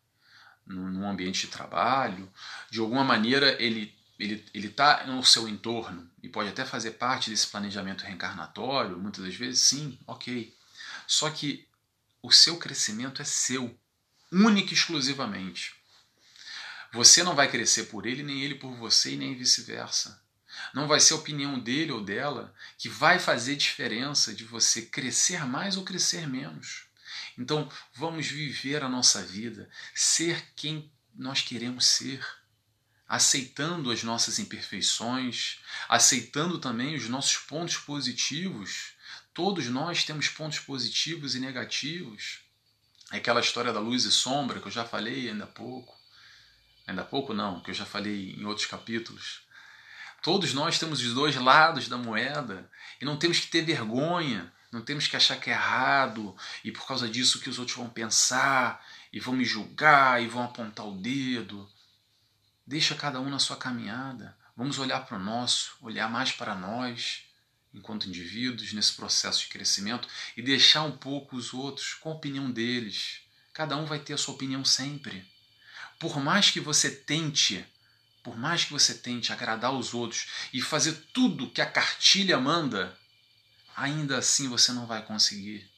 num 0.66 1.08
ambiente 1.08 1.42
de 1.42 1.52
trabalho. 1.52 2.32
De 2.70 2.80
alguma 2.80 3.04
maneira, 3.04 3.60
ele 3.62 3.94
ele 4.20 4.66
está 4.66 5.06
no 5.06 5.24
seu 5.24 5.48
entorno 5.48 6.08
e 6.22 6.28
pode 6.28 6.50
até 6.50 6.64
fazer 6.64 6.92
parte 6.92 7.30
desse 7.30 7.46
planejamento 7.46 8.04
reencarnatório, 8.04 8.98
muitas 8.98 9.24
das 9.24 9.34
vezes, 9.34 9.62
sim, 9.62 9.98
ok. 10.06 10.54
Só 11.06 11.30
que 11.30 11.66
o 12.22 12.30
seu 12.30 12.58
crescimento 12.58 13.22
é 13.22 13.24
seu, 13.24 13.74
único 14.32 14.70
e 14.70 14.74
exclusivamente. 14.74 15.74
Você 16.92 17.22
não 17.22 17.34
vai 17.34 17.50
crescer 17.50 17.84
por 17.84 18.06
ele, 18.06 18.22
nem 18.22 18.42
ele 18.42 18.56
por 18.56 18.74
você, 18.74 19.12
e 19.12 19.16
nem 19.16 19.36
vice-versa. 19.36 20.20
Não 20.74 20.88
vai 20.88 21.00
ser 21.00 21.14
a 21.14 21.16
opinião 21.16 21.58
dele 21.58 21.92
ou 21.92 22.02
dela 22.02 22.54
que 22.76 22.88
vai 22.88 23.18
fazer 23.18 23.56
diferença 23.56 24.34
de 24.34 24.44
você 24.44 24.82
crescer 24.82 25.46
mais 25.46 25.76
ou 25.76 25.84
crescer 25.84 26.28
menos. 26.28 26.84
Então, 27.38 27.70
vamos 27.94 28.26
viver 28.26 28.82
a 28.82 28.88
nossa 28.88 29.22
vida, 29.22 29.70
ser 29.94 30.52
quem 30.54 30.90
nós 31.14 31.42
queremos 31.42 31.86
ser 31.86 32.24
aceitando 33.10 33.90
as 33.90 34.04
nossas 34.04 34.38
imperfeições, 34.38 35.58
aceitando 35.88 36.60
também 36.60 36.94
os 36.94 37.08
nossos 37.08 37.38
pontos 37.38 37.76
positivos. 37.76 38.92
Todos 39.34 39.66
nós 39.66 40.04
temos 40.04 40.28
pontos 40.28 40.60
positivos 40.60 41.34
e 41.34 41.40
negativos. 41.40 42.38
É 43.10 43.16
aquela 43.16 43.40
história 43.40 43.72
da 43.72 43.80
luz 43.80 44.04
e 44.04 44.12
sombra 44.12 44.60
que 44.60 44.66
eu 44.66 44.72
já 44.72 44.84
falei 44.84 45.28
ainda 45.28 45.44
há 45.44 45.48
pouco. 45.48 45.98
Ainda 46.86 47.02
há 47.02 47.04
pouco 47.04 47.34
não, 47.34 47.60
que 47.60 47.70
eu 47.70 47.74
já 47.74 47.84
falei 47.84 48.34
em 48.38 48.44
outros 48.44 48.66
capítulos. 48.66 49.42
Todos 50.22 50.52
nós 50.52 50.78
temos 50.78 51.00
os 51.00 51.14
dois 51.14 51.34
lados 51.36 51.88
da 51.88 51.96
moeda 51.96 52.70
e 53.00 53.04
não 53.04 53.16
temos 53.16 53.40
que 53.40 53.48
ter 53.48 53.62
vergonha, 53.62 54.52
não 54.70 54.82
temos 54.82 55.06
que 55.06 55.16
achar 55.16 55.40
que 55.40 55.50
é 55.50 55.54
errado 55.54 56.36
e 56.62 56.70
por 56.70 56.86
causa 56.86 57.08
disso 57.08 57.40
que 57.40 57.48
os 57.48 57.58
outros 57.58 57.76
vão 57.76 57.88
pensar 57.88 58.84
e 59.12 59.18
vão 59.18 59.34
me 59.34 59.44
julgar 59.44 60.22
e 60.22 60.28
vão 60.28 60.44
apontar 60.44 60.86
o 60.86 60.96
dedo. 60.96 61.68
Deixa 62.66 62.94
cada 62.94 63.20
um 63.20 63.28
na 63.28 63.38
sua 63.38 63.56
caminhada. 63.56 64.36
Vamos 64.56 64.78
olhar 64.78 65.00
para 65.06 65.16
o 65.16 65.20
nosso, 65.20 65.74
olhar 65.80 66.08
mais 66.08 66.32
para 66.32 66.54
nós, 66.54 67.24
enquanto 67.72 68.08
indivíduos, 68.08 68.72
nesse 68.72 68.92
processo 68.92 69.40
de 69.40 69.48
crescimento 69.48 70.08
e 70.36 70.42
deixar 70.42 70.82
um 70.82 70.96
pouco 70.96 71.36
os 71.36 71.54
outros 71.54 71.94
com 71.94 72.10
a 72.10 72.14
opinião 72.14 72.50
deles. 72.50 73.20
Cada 73.52 73.76
um 73.76 73.84
vai 73.84 73.98
ter 73.98 74.14
a 74.14 74.18
sua 74.18 74.34
opinião 74.34 74.64
sempre. 74.64 75.26
Por 75.98 76.18
mais 76.18 76.50
que 76.50 76.60
você 76.60 76.90
tente, 76.90 77.64
por 78.22 78.36
mais 78.36 78.64
que 78.64 78.72
você 78.72 78.94
tente 78.94 79.32
agradar 79.32 79.72
os 79.72 79.94
outros 79.94 80.26
e 80.52 80.60
fazer 80.60 80.92
tudo 81.12 81.50
que 81.50 81.60
a 81.60 81.70
cartilha 81.70 82.38
manda, 82.38 82.96
ainda 83.76 84.18
assim 84.18 84.48
você 84.48 84.72
não 84.72 84.86
vai 84.86 85.04
conseguir. 85.04 85.68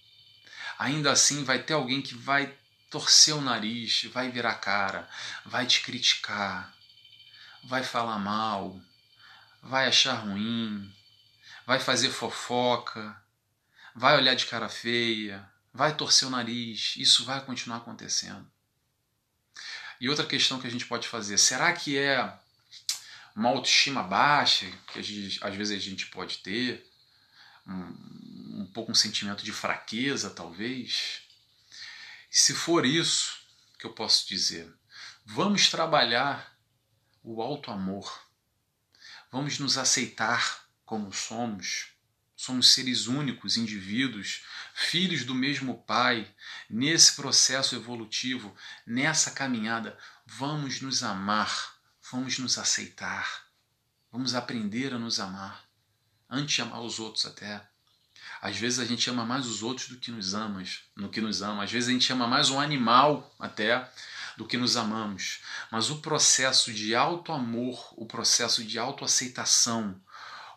Ainda 0.79 1.13
assim 1.13 1.45
vai 1.45 1.63
ter 1.63 1.75
alguém 1.75 2.01
que 2.01 2.15
vai 2.15 2.57
torcer 2.91 3.35
o 3.35 3.41
nariz, 3.41 4.05
vai 4.13 4.31
virar 4.31 4.55
cara, 4.57 5.09
vai 5.45 5.67
te 5.67 5.81
criticar, 5.81 6.75
vai 7.65 7.83
falar 7.83 8.19
mal, 8.19 8.79
vai 9.63 9.87
achar 9.87 10.15
ruim, 10.15 10.93
vai 11.66 11.78
fazer 11.78 12.11
fofoca, 12.11 13.21
vai 13.95 14.16
olhar 14.16 14.35
de 14.35 14.47
cara 14.47 14.69
feia, 14.69 15.49
vai 15.73 15.97
torcer 15.97 16.26
o 16.26 16.31
nariz, 16.31 16.95
isso 16.97 17.25
vai 17.25 17.45
continuar 17.45 17.78
acontecendo. 17.78 18.50
E 20.00 20.09
outra 20.09 20.26
questão 20.26 20.61
que 20.61 20.66
a 20.66 20.71
gente 20.71 20.87
pode 20.87 21.07
fazer, 21.07 21.38
será 21.38 21.73
que 21.73 21.97
é 21.97 22.37
uma 23.35 23.49
autoestima 23.49 24.02
baixa, 24.02 24.66
que 24.88 25.02
gente, 25.02 25.38
às 25.42 25.54
vezes 25.54 25.76
a 25.76 25.81
gente 25.81 26.07
pode 26.07 26.38
ter, 26.38 26.87
um, 27.66 28.62
um 28.62 28.71
pouco 28.75 28.90
um 28.90 28.95
sentimento 28.95 29.45
de 29.45 29.52
fraqueza, 29.52 30.31
talvez? 30.31 31.23
E 32.31 32.37
se 32.37 32.54
for 32.54 32.85
isso, 32.85 33.38
que 33.78 33.87
eu 33.87 33.92
posso 33.92 34.28
dizer, 34.28 34.73
vamos 35.25 35.71
trabalhar 35.71 36.57
o 37.23 37.40
alto 37.40 37.71
amor, 37.71 38.26
vamos 39.31 39.59
nos 39.59 39.78
aceitar 39.78 40.62
como 40.93 41.11
somos 41.11 41.87
Somos 42.37 42.75
seres 42.75 43.07
únicos, 43.07 43.57
indivíduos, 43.57 44.43
filhos 44.75 45.25
do 45.25 45.35
mesmo 45.35 45.83
Pai. 45.85 46.29
Nesse 46.69 47.15
processo 47.15 47.75
evolutivo, 47.75 48.55
nessa 48.85 49.31
caminhada, 49.31 49.97
vamos 50.27 50.83
nos 50.83 51.03
amar, 51.03 51.77
vamos 52.11 52.39
nos 52.39 52.59
aceitar, 52.59 53.47
vamos 54.11 54.35
aprender 54.35 54.93
a 54.93 54.99
nos 54.99 55.19
amar, 55.19 55.65
antes 56.29 56.57
de 56.57 56.63
amar 56.63 56.83
os 56.83 56.99
outros 56.99 57.25
até. 57.25 57.67
Às 58.43 58.57
vezes 58.57 58.81
a 58.81 58.85
gente 58.85 59.09
ama 59.09 59.25
mais 59.25 59.47
os 59.47 59.63
outros 59.63 59.89
do 59.89 59.99
que 59.99 60.11
nos 60.11 60.35
amamos, 60.35 60.83
no 60.97 61.09
que 61.09 61.23
nos 61.23 61.41
ama. 61.41 61.63
Às 61.63 61.73
vezes 61.73 61.89
a 61.89 61.93
gente 61.93 62.13
ama 62.13 62.27
mais 62.27 62.51
um 62.51 62.61
animal 62.61 63.35
até 63.39 63.89
do 64.37 64.47
que 64.47 64.59
nos 64.59 64.77
amamos. 64.77 65.41
Mas 65.71 65.91
o 65.91 66.01
processo 66.03 66.73
de 66.73 66.95
auto 66.95 67.33
amor, 67.33 67.95
o 67.97 68.05
processo 68.05 68.65
de 68.65 68.79
autoaceitação, 68.79 69.99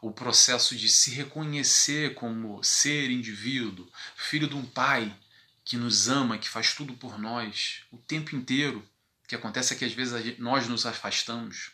o 0.08 0.12
processo 0.12 0.76
de 0.76 0.88
se 0.88 1.10
reconhecer 1.10 2.14
como 2.14 2.64
ser 2.64 3.10
indivíduo, 3.10 3.92
filho 4.16 4.48
de 4.48 4.54
um 4.54 4.64
pai 4.64 5.12
que 5.64 5.78
nos 5.78 6.08
ama, 6.08 6.38
que 6.38 6.48
faz 6.48 6.76
tudo 6.76 6.94
por 6.94 7.18
nós 7.18 7.82
o 7.92 7.98
tempo 7.98 8.36
inteiro. 8.36 8.88
O 9.24 9.28
que 9.28 9.34
acontece 9.34 9.74
é 9.74 9.76
que 9.76 9.84
às 9.84 9.94
vezes 9.94 10.38
nós 10.38 10.68
nos 10.68 10.86
afastamos. 10.86 11.72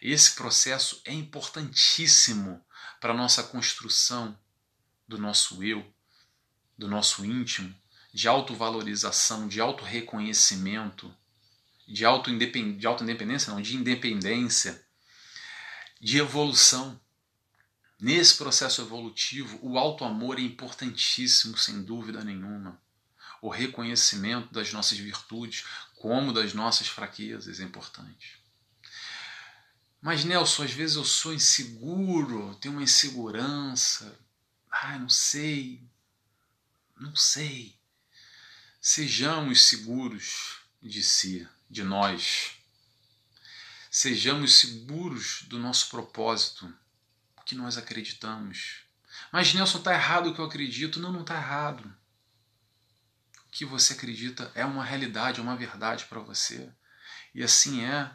Esse 0.00 0.36
processo 0.36 1.02
é 1.04 1.12
importantíssimo 1.12 2.64
para 3.00 3.12
a 3.12 3.16
nossa 3.16 3.42
construção 3.42 4.38
do 5.08 5.18
nosso 5.18 5.64
eu, 5.64 5.84
do 6.78 6.86
nosso 6.86 7.24
íntimo, 7.24 7.74
de 8.14 8.28
autovalorização, 8.28 9.48
de 9.48 9.60
autorreconhecimento, 9.60 11.12
de 11.88 12.04
auto-independência, 12.04 13.52
não, 13.52 13.60
de 13.60 13.74
independência, 13.74 14.86
de 16.00 16.18
evolução. 16.18 17.00
Nesse 17.98 18.36
processo 18.36 18.82
evolutivo, 18.82 19.58
o 19.62 19.78
auto-amor 19.78 20.38
é 20.38 20.42
importantíssimo, 20.42 21.56
sem 21.56 21.82
dúvida 21.82 22.22
nenhuma. 22.22 22.78
O 23.40 23.48
reconhecimento 23.48 24.52
das 24.52 24.70
nossas 24.72 24.98
virtudes, 24.98 25.64
como 25.94 26.32
das 26.32 26.52
nossas 26.52 26.88
fraquezas, 26.88 27.58
é 27.58 27.62
importante. 27.62 28.38
Mas, 30.00 30.24
Nelson, 30.24 30.64
às 30.64 30.72
vezes 30.72 30.96
eu 30.96 31.04
sou 31.04 31.32
inseguro, 31.32 32.54
tenho 32.56 32.74
uma 32.74 32.82
insegurança. 32.82 34.18
Ai, 34.70 34.98
não 34.98 35.08
sei. 35.08 35.82
Não 36.98 37.16
sei. 37.16 37.74
Sejamos 38.80 39.64
seguros 39.64 40.58
de 40.82 41.02
si, 41.02 41.48
de 41.68 41.82
nós. 41.82 42.52
Sejamos 43.90 44.54
seguros 44.54 45.42
do 45.48 45.58
nosso 45.58 45.88
propósito 45.88 46.72
que 47.46 47.54
nós 47.54 47.78
acreditamos. 47.78 48.80
Mas 49.32 49.54
Nelson, 49.54 49.78
está 49.78 49.94
errado 49.94 50.28
o 50.28 50.34
que 50.34 50.40
eu 50.40 50.44
acredito. 50.44 51.00
Não, 51.00 51.12
não 51.12 51.22
está 51.22 51.36
errado. 51.36 51.82
O 53.46 53.50
que 53.50 53.64
você 53.64 53.94
acredita 53.94 54.50
é 54.54 54.64
uma 54.64 54.84
realidade, 54.84 55.40
é 55.40 55.42
uma 55.42 55.56
verdade 55.56 56.04
para 56.04 56.20
você. 56.20 56.68
E 57.34 57.42
assim 57.42 57.82
é. 57.82 58.10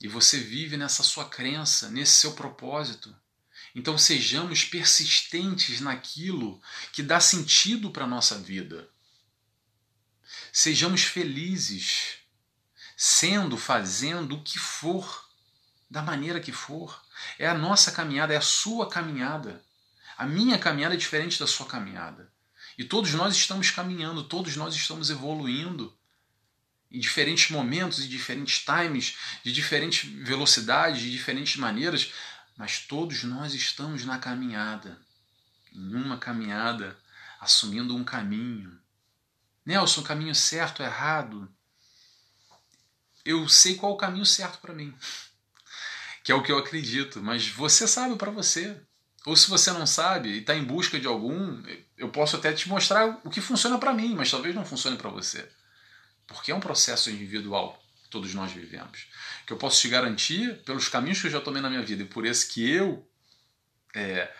E 0.00 0.08
você 0.08 0.40
vive 0.40 0.76
nessa 0.76 1.02
sua 1.02 1.28
crença, 1.28 1.90
nesse 1.90 2.12
seu 2.12 2.32
propósito. 2.32 3.14
Então 3.74 3.98
sejamos 3.98 4.64
persistentes 4.64 5.80
naquilo 5.80 6.60
que 6.92 7.02
dá 7.02 7.20
sentido 7.20 7.90
para 7.90 8.04
a 8.04 8.08
nossa 8.08 8.38
vida. 8.38 8.88
Sejamos 10.52 11.02
felizes, 11.02 12.18
sendo, 12.96 13.58
fazendo 13.58 14.36
o 14.36 14.42
que 14.42 14.58
for, 14.58 15.28
da 15.90 16.00
maneira 16.00 16.40
que 16.40 16.52
for. 16.52 17.04
É 17.38 17.46
a 17.46 17.54
nossa 17.54 17.92
caminhada, 17.92 18.34
é 18.34 18.36
a 18.36 18.42
sua 18.42 18.88
caminhada. 18.88 19.62
A 20.16 20.26
minha 20.26 20.58
caminhada 20.58 20.94
é 20.94 20.98
diferente 20.98 21.38
da 21.38 21.46
sua 21.46 21.66
caminhada. 21.66 22.30
E 22.76 22.84
todos 22.84 23.12
nós 23.14 23.34
estamos 23.34 23.70
caminhando, 23.70 24.24
todos 24.24 24.56
nós 24.56 24.74
estamos 24.74 25.10
evoluindo 25.10 25.96
em 26.90 26.98
diferentes 26.98 27.50
momentos, 27.50 28.00
em 28.00 28.08
diferentes 28.08 28.64
times, 28.64 29.16
de 29.44 29.52
diferentes 29.52 30.08
velocidades, 30.10 31.02
de 31.02 31.10
diferentes 31.10 31.56
maneiras, 31.56 32.12
mas 32.56 32.80
todos 32.80 33.24
nós 33.24 33.54
estamos 33.54 34.04
na 34.04 34.18
caminhada, 34.18 34.98
em 35.72 35.94
uma 35.94 36.18
caminhada, 36.18 36.98
assumindo 37.40 37.94
um 37.94 38.04
caminho. 38.04 38.78
Nelson, 39.66 40.02
caminho 40.02 40.34
certo, 40.34 40.82
errado? 40.82 41.48
Eu 43.24 43.48
sei 43.48 43.74
qual 43.74 43.92
o 43.92 43.96
caminho 43.96 44.24
certo 44.24 44.58
para 44.58 44.72
mim 44.72 44.96
que 46.28 46.32
é 46.32 46.34
o 46.34 46.42
que 46.42 46.52
eu 46.52 46.58
acredito, 46.58 47.22
mas 47.22 47.48
você 47.48 47.88
sabe 47.88 48.14
para 48.16 48.30
você. 48.30 48.78
Ou 49.24 49.34
se 49.34 49.48
você 49.48 49.72
não 49.72 49.86
sabe 49.86 50.28
e 50.28 50.38
está 50.40 50.54
em 50.54 50.62
busca 50.62 51.00
de 51.00 51.06
algum, 51.06 51.62
eu 51.96 52.10
posso 52.10 52.36
até 52.36 52.52
te 52.52 52.68
mostrar 52.68 53.18
o 53.24 53.30
que 53.30 53.40
funciona 53.40 53.78
para 53.78 53.94
mim, 53.94 54.14
mas 54.14 54.30
talvez 54.30 54.54
não 54.54 54.62
funcione 54.62 54.98
para 54.98 55.08
você. 55.08 55.48
Porque 56.26 56.52
é 56.52 56.54
um 56.54 56.60
processo 56.60 57.08
individual 57.08 57.82
que 58.02 58.10
todos 58.10 58.34
nós 58.34 58.52
vivemos. 58.52 59.06
Que 59.46 59.54
eu 59.54 59.56
posso 59.56 59.80
te 59.80 59.88
garantir, 59.88 60.62
pelos 60.64 60.86
caminhos 60.86 61.18
que 61.18 61.28
eu 61.28 61.30
já 61.30 61.40
tomei 61.40 61.62
na 61.62 61.70
minha 61.70 61.82
vida 61.82 62.02
e 62.02 62.06
por 62.06 62.26
esse 62.26 62.46
que 62.46 62.70
eu 62.70 63.08
é, 63.94 64.30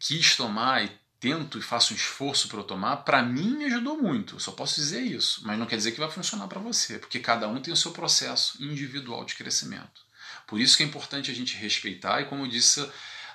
quis 0.00 0.34
tomar 0.34 0.84
e 0.84 0.90
tento 1.20 1.56
e 1.56 1.62
faço 1.62 1.94
um 1.94 1.96
esforço 1.96 2.48
para 2.48 2.58
eu 2.58 2.64
tomar, 2.64 2.96
para 3.04 3.22
mim 3.22 3.56
me 3.56 3.66
ajudou 3.66 3.96
muito. 4.02 4.34
Eu 4.34 4.40
só 4.40 4.50
posso 4.50 4.74
dizer 4.74 5.02
isso, 5.02 5.42
mas 5.46 5.56
não 5.56 5.66
quer 5.66 5.76
dizer 5.76 5.92
que 5.92 6.00
vai 6.00 6.10
funcionar 6.10 6.48
para 6.48 6.58
você, 6.58 6.98
porque 6.98 7.20
cada 7.20 7.46
um 7.46 7.60
tem 7.60 7.72
o 7.72 7.76
seu 7.76 7.92
processo 7.92 8.60
individual 8.60 9.24
de 9.24 9.36
crescimento. 9.36 10.04
Por 10.46 10.60
isso 10.60 10.76
que 10.76 10.82
é 10.82 10.86
importante 10.86 11.30
a 11.30 11.34
gente 11.34 11.56
respeitar 11.56 12.20
e, 12.20 12.26
como 12.26 12.44
eu 12.44 12.48
disse 12.48 12.88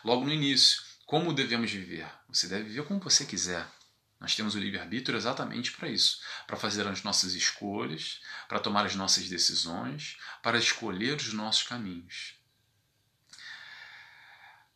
logo 0.03 0.23
no 0.23 0.31
início, 0.31 0.81
como 1.05 1.33
devemos 1.33 1.69
viver? 1.69 2.07
Você 2.29 2.47
deve 2.47 2.63
viver 2.63 2.85
como 2.85 2.99
você 2.99 3.25
quiser. 3.25 3.67
Nós 4.19 4.35
temos 4.35 4.53
o 4.53 4.59
livre-arbítrio 4.59 5.17
exatamente 5.17 5.71
para 5.71 5.89
isso, 5.89 6.21
para 6.45 6.55
fazer 6.55 6.87
as 6.87 7.01
nossas 7.03 7.33
escolhas, 7.33 8.21
para 8.47 8.59
tomar 8.59 8.85
as 8.85 8.95
nossas 8.95 9.27
decisões, 9.27 10.17
para 10.43 10.59
escolher 10.59 11.17
os 11.17 11.33
nossos 11.33 11.63
caminhos. 11.63 12.35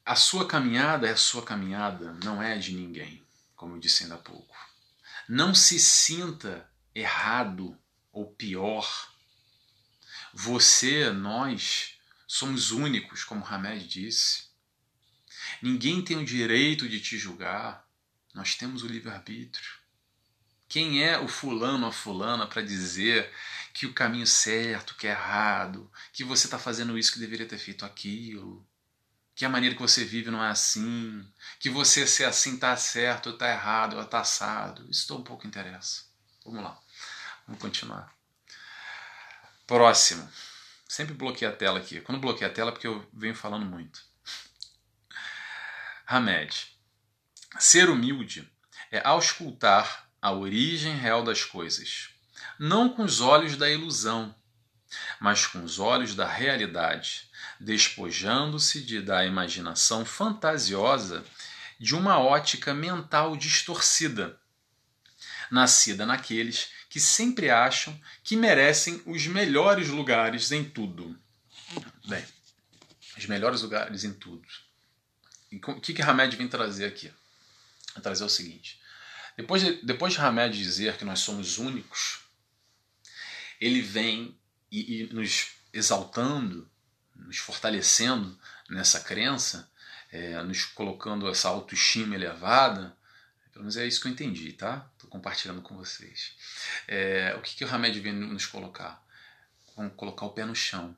A 0.03 0.15
sua 0.15 0.47
caminhada 0.47 1.07
é 1.07 1.11
a 1.11 1.17
sua 1.17 1.43
caminhada, 1.43 2.13
não 2.23 2.41
é 2.41 2.57
de 2.57 2.73
ninguém, 2.73 3.23
como 3.55 3.75
eu 3.75 3.79
disse 3.79 4.03
ainda 4.03 4.15
há 4.15 4.19
pouco. 4.19 4.55
Não 5.29 5.55
se 5.55 5.79
sinta 5.79 6.69
errado 6.93 7.77
ou 8.11 8.31
pior. 8.31 9.09
Você, 10.33 11.11
nós, 11.11 11.94
Somos 12.35 12.71
únicos, 12.71 13.23
como 13.23 13.45
Hamed 13.45 13.87
disse. 13.87 14.49
Ninguém 15.61 16.03
tem 16.03 16.17
o 16.17 16.25
direito 16.25 16.89
de 16.89 16.99
te 16.99 17.17
julgar. 17.17 17.87
Nós 18.33 18.55
temos 18.55 18.83
o 18.83 18.87
livre-arbítrio. 18.87 19.71
Quem 20.67 21.01
é 21.01 21.17
o 21.17 21.29
fulano 21.29 21.83
ou 21.83 21.89
a 21.91 21.93
fulana 21.93 22.45
para 22.45 22.61
dizer 22.61 23.33
que 23.73 23.85
o 23.85 23.93
caminho 23.93 24.27
certo, 24.27 24.95
que 24.95 25.07
é 25.07 25.11
errado, 25.11 25.89
que 26.11 26.25
você 26.25 26.45
está 26.45 26.59
fazendo 26.59 26.97
isso 26.97 27.13
que 27.13 27.19
deveria 27.19 27.47
ter 27.47 27.57
feito 27.57 27.85
aquilo, 27.85 28.67
que 29.33 29.45
a 29.45 29.49
maneira 29.49 29.73
que 29.73 29.81
você 29.81 30.03
vive 30.03 30.29
não 30.29 30.43
é 30.43 30.49
assim, 30.49 31.25
que 31.57 31.69
você 31.69 32.05
ser 32.05 32.25
assim 32.25 32.55
está 32.55 32.75
certo, 32.75 33.29
está 33.29 33.49
errado, 33.49 33.97
está 34.01 34.19
assado. 34.19 34.85
Isso 34.91 35.07
tão 35.07 35.23
pouco 35.23 35.47
interessa. 35.47 36.03
Vamos 36.43 36.61
lá, 36.61 36.77
vamos 37.47 37.61
continuar. 37.61 38.13
Próximo. 39.65 40.29
Sempre 40.87 41.13
bloqueei 41.13 41.47
a 41.47 41.51
tela 41.51 41.79
aqui. 41.79 41.99
Quando 42.01 42.21
bloqueei 42.21 42.47
a 42.47 42.53
tela 42.53 42.69
é 42.69 42.71
porque 42.71 42.87
eu 42.87 43.07
venho 43.13 43.35
falando 43.35 43.65
muito. 43.65 44.01
Hamed. 46.07 46.67
Ser 47.57 47.89
humilde 47.89 48.49
é 48.91 49.01
auscultar 49.05 50.07
a 50.21 50.31
origem 50.31 50.95
real 50.95 51.23
das 51.23 51.43
coisas, 51.43 52.09
não 52.59 52.89
com 52.89 53.03
os 53.03 53.21
olhos 53.21 53.57
da 53.57 53.69
ilusão, 53.69 54.35
mas 55.19 55.47
com 55.47 55.63
os 55.63 55.79
olhos 55.79 56.15
da 56.15 56.27
realidade, 56.27 57.29
despojando-se 57.59 58.81
de 58.83 59.01
da 59.01 59.25
imaginação 59.25 60.05
fantasiosa 60.05 61.23
de 61.79 61.95
uma 61.95 62.19
ótica 62.19 62.73
mental 62.73 63.35
distorcida, 63.35 64.39
nascida 65.51 66.05
naqueles 66.05 66.69
que 66.95 66.99
sempre 67.01 67.49
acham 67.49 67.93
que 68.23 68.37
merecem 68.37 69.03
os 69.05 69.27
melhores 69.27 69.89
lugares 69.89 70.49
em 70.53 70.63
tudo. 70.63 71.19
Bem, 72.07 72.23
os 73.17 73.25
melhores 73.25 73.63
lugares 73.63 74.05
em 74.05 74.13
tudo. 74.13 74.47
E 75.51 75.57
o 75.57 75.81
que, 75.81 75.93
que 75.93 76.01
Hamed 76.01 76.37
vem 76.37 76.47
trazer 76.47 76.85
aqui? 76.85 77.11
Vem 77.93 78.01
trazer 78.01 78.23
o 78.23 78.29
seguinte: 78.29 78.79
Depois 79.35 79.61
de, 79.61 79.85
depois 79.85 80.13
de 80.13 80.21
Hamed 80.21 80.57
dizer 80.57 80.95
que 80.95 81.03
nós 81.03 81.19
somos 81.19 81.57
únicos, 81.57 82.21
ele 83.59 83.81
vem 83.81 84.33
e, 84.71 85.01
e 85.01 85.13
nos 85.13 85.49
exaltando, 85.73 86.71
nos 87.13 87.39
fortalecendo 87.39 88.39
nessa 88.69 89.01
crença, 89.01 89.69
é, 90.09 90.41
nos 90.43 90.63
colocando 90.63 91.27
essa 91.27 91.49
autoestima 91.49 92.15
elevada. 92.15 92.95
Pelo 93.55 93.63
menos 93.63 93.77
é 93.77 93.87
isso 93.87 94.01
que 94.01 94.09
eu 94.09 94.11
entendi, 94.11 94.51
tá? 94.51 94.85
Estou 94.91 95.09
compartilhando 95.09 95.61
com 95.61 95.77
vocês. 95.77 96.33
É, 96.89 97.33
o 97.37 97.41
que, 97.41 97.55
que 97.55 97.63
o 97.63 97.73
Hamed 97.73 97.97
vem 98.01 98.11
nos 98.11 98.45
colocar? 98.45 99.01
Vamos 99.77 99.93
colocar 99.95 100.25
o 100.25 100.31
pé 100.31 100.43
no 100.43 100.53
chão. 100.53 100.93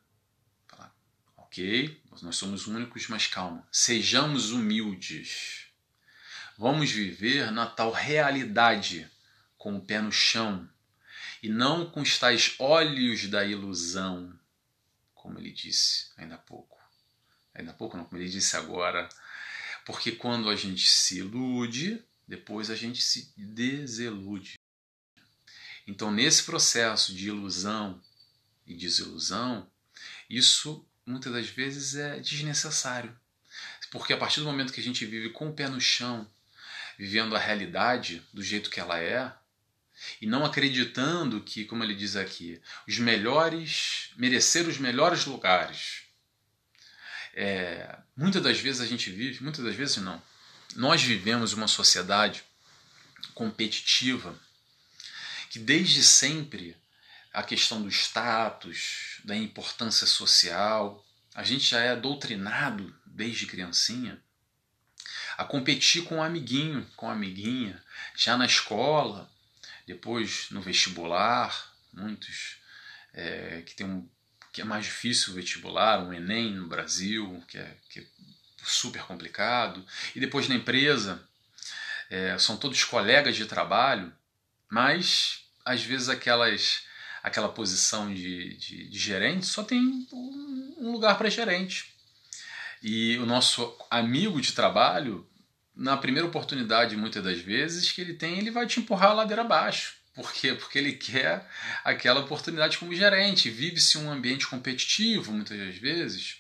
Falar, 0.68 0.92
ok, 1.38 2.02
nós 2.20 2.36
somos 2.36 2.66
únicos, 2.66 3.08
mas 3.10 3.28
calma. 3.28 3.64
Sejamos 3.72 4.50
humildes. 4.50 5.68
Vamos 6.58 6.90
viver 6.90 7.52
na 7.52 7.68
tal 7.68 7.92
realidade, 7.92 9.08
com 9.56 9.78
o 9.78 9.86
pé 9.86 10.02
no 10.02 10.12
chão, 10.12 10.68
e 11.44 11.50
não 11.50 11.88
com 11.88 12.02
os 12.02 12.18
tais 12.18 12.56
olhos 12.58 13.28
da 13.28 13.46
ilusão, 13.46 14.34
como 15.14 15.38
ele 15.38 15.52
disse 15.52 16.10
ainda 16.18 16.34
há 16.34 16.40
pouco. 16.40 16.76
Ainda 17.54 17.70
há 17.70 17.74
pouco, 17.76 17.96
não, 17.96 18.06
como 18.06 18.20
ele 18.20 18.32
disse 18.32 18.58
agora. 18.58 19.08
Porque 19.86 20.12
quando 20.14 20.50
a 20.50 20.56
gente 20.56 20.90
se 20.90 21.20
ilude, 21.20 22.04
depois 22.28 22.70
a 22.70 22.76
gente 22.76 23.02
se 23.02 23.34
desilude. 23.38 24.60
Então, 25.88 26.12
nesse 26.12 26.44
processo 26.44 27.14
de 27.14 27.30
ilusão 27.30 28.02
e 28.66 28.76
desilusão, 28.76 29.70
isso 30.30 30.86
muitas 31.06 31.32
das 31.32 31.48
vezes 31.48 31.96
é 31.96 32.20
desnecessário. 32.20 33.18
Porque 33.90 34.12
a 34.12 34.18
partir 34.18 34.42
do 34.42 34.46
momento 34.46 34.74
que 34.74 34.82
a 34.82 34.84
gente 34.84 35.06
vive 35.06 35.30
com 35.30 35.50
o 35.50 35.54
pé 35.54 35.70
no 35.70 35.80
chão, 35.80 36.30
vivendo 36.98 37.36
a 37.36 37.40
realidade 37.40 38.22
do 38.34 38.44
jeito 38.44 38.70
que 38.70 38.80
ela 38.80 39.00
é, 39.00 39.34
e 40.22 40.28
não 40.28 40.46
acreditando 40.46 41.42
que, 41.42 41.66
como 41.66 41.84
ele 41.84 41.96
diz 41.96 42.16
aqui, 42.16 42.62
os 42.88 43.00
melhores, 43.00 44.12
merecer 44.18 44.68
os 44.68 44.78
melhores 44.78 45.26
lugares. 45.26 46.04
É, 47.34 47.98
muitas 48.16 48.42
das 48.42 48.60
vezes 48.60 48.82
a 48.82 48.86
gente 48.86 49.10
vive, 49.10 49.44
muitas 49.44 49.64
das 49.64 49.76
vezes 49.76 49.98
não. 49.98 50.22
Nós 50.76 51.02
vivemos 51.02 51.54
uma 51.54 51.68
sociedade 51.68 52.44
competitiva 53.34 54.38
que 55.50 55.60
desde 55.60 56.04
sempre 56.04 56.76
a 57.34 57.44
questão 57.44 57.82
do 57.82 57.90
status, 57.90 59.22
da 59.24 59.36
importância 59.36 60.06
social, 60.06 61.06
a 61.34 61.44
gente 61.44 61.66
já 61.66 61.80
é 61.80 61.96
doutrinado 61.96 62.96
desde 63.06 63.46
criancinha 63.46 64.22
a 65.38 65.46
competir 65.46 66.04
com 66.04 66.16
o 66.16 66.18
um 66.18 66.24
amiguinho, 66.24 66.86
com 66.96 67.10
a 67.10 67.14
amiguinha, 67.14 67.82
já 68.16 68.36
na 68.36 68.46
escola, 68.46 69.32
depois 69.86 70.50
no 70.50 70.62
vestibular, 70.62 71.74
muitos 71.94 72.58
é, 73.14 73.62
que 73.62 73.76
tem 73.76 73.86
um 73.86 74.10
que 74.52 74.62
é 74.62 74.66
mais 74.66 74.86
difícil 74.86 75.34
o 75.34 75.36
vestibular, 75.36 76.00
um 76.00 76.12
Enem 76.12 76.56
no 76.56 76.68
Brasil, 76.68 77.44
que 77.48 77.60
é, 77.60 77.78
que 77.92 78.00
é 78.00 78.06
super 78.68 79.04
complicado, 79.04 79.86
e 80.16 80.20
depois 80.20 80.48
na 80.48 80.56
empresa, 80.56 81.24
é, 82.10 82.38
são 82.38 82.58
todos 82.58 82.84
colegas 82.84 83.36
de 83.36 83.46
trabalho, 83.46 84.14
mas 84.70 85.46
às 85.66 85.84
vezes 85.84 86.10
aquelas 86.10 86.86
aquela 87.24 87.50
posição 87.50 88.14
de, 88.14 88.56
de, 88.56 88.90
de 88.90 89.00
gerente 89.00 89.46
só 89.46 89.64
tem 89.64 90.08
um 90.12 90.92
lugar 90.92 91.18
para 91.18 91.30
gerente. 91.30 91.94
E 92.82 93.18
o 93.18 93.26
nosso 93.26 93.76
amigo 93.90 94.40
de 94.40 94.54
trabalho, 94.54 95.28
na 95.76 95.98
primeira 95.98 96.28
oportunidade, 96.28 96.96
muitas 96.96 97.24
das 97.24 97.40
vezes, 97.40 97.92
que 97.92 98.02
ele 98.02 98.14
tem, 98.14 98.38
ele 98.38 98.52
vai 98.52 98.66
te 98.66 98.80
empurrar 98.80 99.12
a 99.12 99.16
ladeira 99.16 99.42
abaixo. 99.42 99.96
Por 100.14 100.32
quê? 100.34 100.54
Porque 100.54 100.80
ele 100.80 100.94
quer 100.94 101.48
aquela 101.84 102.22
oportunidade 102.22 102.78
como 102.78 102.96
gerente. 102.96 103.50
Vive-se 103.50 103.98
um 103.98 104.12
ambiente 104.12 104.48
competitivo, 104.48 105.32
muitas 105.32 105.58
das 105.58 105.76
vezes. 105.76 106.38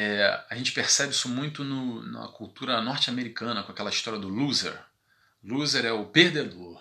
É, 0.00 0.44
a 0.48 0.54
gente 0.54 0.70
percebe 0.70 1.10
isso 1.10 1.28
muito 1.28 1.64
no, 1.64 2.00
na 2.04 2.28
cultura 2.28 2.80
norte-americana, 2.80 3.64
com 3.64 3.72
aquela 3.72 3.90
história 3.90 4.16
do 4.16 4.28
loser. 4.28 4.80
Loser 5.42 5.84
é 5.84 5.90
o 5.90 6.06
perdedor, 6.06 6.80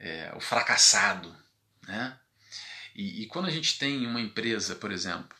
é 0.00 0.32
o 0.34 0.40
fracassado. 0.40 1.32
Né? 1.86 2.18
E, 2.92 3.22
e 3.22 3.26
quando 3.28 3.46
a 3.46 3.50
gente 3.52 3.78
tem 3.78 4.04
uma 4.04 4.20
empresa, 4.20 4.74
por 4.74 4.90
exemplo, 4.90 5.38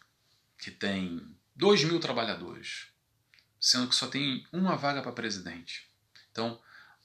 que 0.56 0.70
tem 0.70 1.20
2 1.56 1.82
mil 1.82 1.98
trabalhadores, 1.98 2.86
sendo 3.60 3.88
que 3.88 3.96
só 3.96 4.06
tem 4.06 4.46
uma 4.52 4.76
vaga 4.76 5.02
para 5.02 5.10
presidente. 5.10 5.90
Então, 6.30 6.62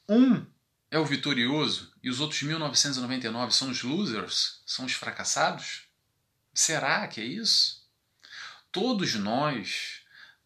um 0.08 0.46
é 0.92 1.00
o 1.00 1.06
vitorioso 1.06 1.92
e 2.04 2.12
os 2.12 2.20
outros 2.20 2.44
1999 2.44 3.52
são 3.52 3.72
os 3.72 3.82
losers, 3.82 4.62
são 4.68 4.86
os 4.86 4.94
fracassados? 4.94 5.88
Será 6.54 7.08
que 7.08 7.20
é 7.20 7.26
isso? 7.26 7.83
Todos 8.74 9.14
nós 9.14 10.02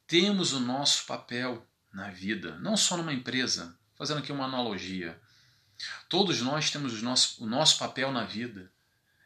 temos 0.05 0.51
o 0.51 0.59
nosso 0.59 1.05
papel 1.05 1.65
na 1.93 2.09
vida, 2.09 2.59
não 2.59 2.75
só 2.75 2.97
numa 2.97 3.13
empresa, 3.13 3.79
fazendo 3.95 4.19
aqui 4.19 4.33
uma 4.33 4.43
analogia. 4.43 5.17
Todos 6.09 6.41
nós 6.41 6.69
temos 6.69 7.01
o 7.01 7.05
nosso, 7.05 7.41
o 7.41 7.47
nosso 7.47 7.79
papel 7.79 8.11
na 8.11 8.25
vida 8.25 8.69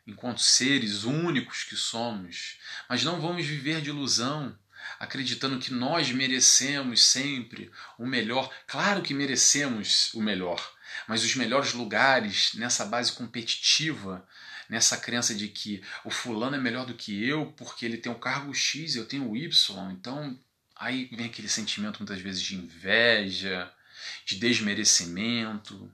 enquanto 0.05 0.39
seres 0.39 1.03
únicos 1.03 1.63
que 1.63 1.75
somos, 1.75 2.59
mas 2.87 3.03
não 3.03 3.19
vamos 3.19 3.43
viver 3.43 3.81
de 3.81 3.89
ilusão, 3.89 4.55
acreditando 4.99 5.57
que 5.57 5.73
nós 5.73 6.11
merecemos 6.11 7.03
sempre 7.03 7.71
o 7.97 8.05
melhor. 8.05 8.53
Claro 8.67 9.01
que 9.01 9.15
merecemos 9.15 10.13
o 10.13 10.21
melhor, 10.21 10.75
mas 11.07 11.23
os 11.23 11.35
melhores 11.35 11.73
lugares 11.73 12.53
nessa 12.53 12.85
base 12.85 13.13
competitiva, 13.13 14.23
nessa 14.71 14.97
crença 14.97 15.35
de 15.35 15.47
que 15.47 15.83
o 16.03 16.09
fulano 16.09 16.55
é 16.55 16.59
melhor 16.59 16.87
do 16.87 16.95
que 16.95 17.23
eu 17.27 17.45
porque 17.57 17.85
ele 17.85 17.97
tem 17.97 18.11
o 18.11 18.17
cargo 18.17 18.51
X 18.55 18.95
e 18.95 18.97
eu 18.97 19.05
tenho 19.05 19.29
o 19.29 19.37
Y, 19.37 19.91
então 19.91 20.39
aí 20.75 21.05
vem 21.11 21.27
aquele 21.27 21.47
sentimento 21.47 21.99
muitas 21.99 22.19
vezes 22.19 22.41
de 22.41 22.55
inveja, 22.55 23.71
de 24.25 24.37
desmerecimento, 24.37 25.93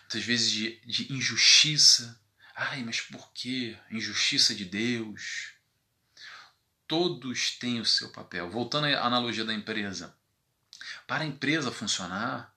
muitas 0.00 0.24
vezes 0.24 0.50
de, 0.50 0.80
de 0.84 1.12
injustiça 1.12 2.18
Ai, 2.54 2.84
mas 2.84 3.00
por 3.00 3.32
quê? 3.32 3.76
Injustiça 3.90 4.54
de 4.54 4.64
Deus. 4.64 5.54
Todos 6.86 7.50
têm 7.58 7.80
o 7.80 7.84
seu 7.84 8.10
papel. 8.12 8.48
Voltando 8.48 8.86
à 8.86 9.04
analogia 9.04 9.44
da 9.44 9.52
empresa. 9.52 10.16
Para 11.04 11.24
a 11.24 11.26
empresa 11.26 11.72
funcionar, 11.72 12.53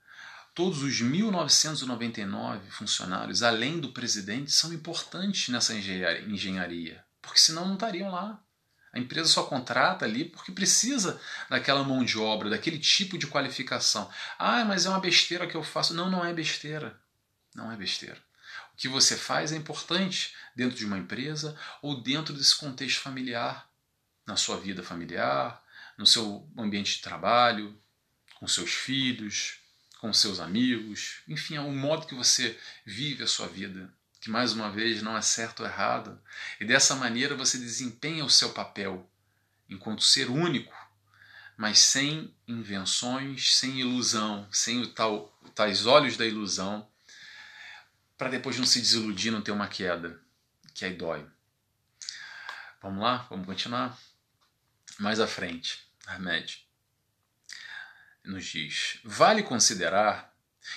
todos 0.58 0.82
os 0.82 1.00
1999 1.00 2.72
funcionários, 2.72 3.44
além 3.44 3.80
do 3.80 3.94
presidente, 3.94 4.52
são 4.52 4.74
importantes 4.74 5.50
nessa 5.50 5.76
engenharia, 5.76 7.06
porque 7.22 7.38
senão 7.38 7.68
não 7.68 7.76
estariam 7.76 8.10
lá. 8.10 8.42
A 8.92 8.98
empresa 8.98 9.30
só 9.30 9.44
contrata 9.44 10.04
ali 10.04 10.26
porque 10.26 10.52
precisa 10.52 11.22
daquela 11.48 11.84
mão 11.84 12.04
de 12.04 12.18
obra, 12.18 12.50
daquele 12.50 12.80
tipo 12.80 13.20
de 13.20 13.28
qualificação. 13.28 14.10
Ah, 14.40 14.66
mas 14.66 14.88
é 14.88 14.90
uma 14.90 15.00
besteira 15.00 15.46
que 15.46 15.54
eu 15.54 15.62
faço. 15.62 15.94
Não, 15.94 16.10
não 16.10 16.26
é 16.26 16.34
besteira. 16.34 17.00
Não 17.54 17.72
é 17.72 17.78
besteira 17.78 18.18
que 18.76 18.88
você 18.88 19.16
faz 19.16 19.52
é 19.52 19.56
importante 19.56 20.36
dentro 20.56 20.76
de 20.78 20.86
uma 20.86 20.98
empresa 20.98 21.56
ou 21.82 22.02
dentro 22.02 22.34
desse 22.34 22.56
contexto 22.56 23.02
familiar, 23.02 23.70
na 24.26 24.36
sua 24.36 24.58
vida 24.58 24.84
familiar, 24.84 25.64
no 25.98 26.06
seu 26.06 26.48
ambiente 26.58 26.98
de 26.98 27.02
trabalho, 27.02 27.80
com 28.40 28.48
seus 28.48 28.72
filhos, 28.72 29.60
com 30.00 30.14
seus 30.14 30.40
amigos, 30.40 31.22
enfim, 31.28 31.56
é 31.56 31.62
o 31.62 31.72
modo 31.72 32.06
que 32.06 32.16
você 32.16 32.58
vive 32.86 33.24
a 33.24 33.28
sua 33.28 33.48
vida, 33.48 33.92
que 34.22 34.30
mais 34.30 34.54
uma 34.54 34.72
vez 34.72 35.02
não 35.02 35.18
é 35.18 35.22
certo 35.22 35.62
ou 35.62 35.66
errado, 35.66 36.22
e 36.60 36.66
dessa 36.66 36.96
maneira 36.96 37.36
você 37.36 37.58
desempenha 37.58 38.24
o 38.24 38.30
seu 38.30 38.52
papel 38.52 39.10
enquanto 39.70 40.04
ser 40.04 40.30
único, 40.30 40.74
mas 41.58 41.80
sem 41.80 42.34
invenções, 42.48 43.56
sem 43.56 43.80
ilusão, 43.80 44.48
sem 44.52 44.82
o 44.82 44.88
tal, 44.88 45.36
tais 45.56 45.86
olhos 45.86 46.16
da 46.16 46.26
ilusão 46.26 46.88
para 48.18 48.30
depois 48.30 48.58
não 48.58 48.66
se 48.66 48.80
desiludir, 48.80 49.32
não 49.32 49.42
ter 49.42 49.52
uma 49.52 49.68
queda, 49.68 50.20
que 50.74 50.86
aí 50.86 50.94
dói. 50.94 51.26
Vamos 52.82 53.04
lá, 53.04 53.28
vamos 53.30 53.46
continuar. 53.46 53.98
Mais 55.00 55.20
à 55.20 55.28
frente, 55.28 55.88
Ahmed 56.08 56.67
nos 58.28 58.46
diz: 58.46 59.00
vale 59.04 59.44
considerar 59.44 60.34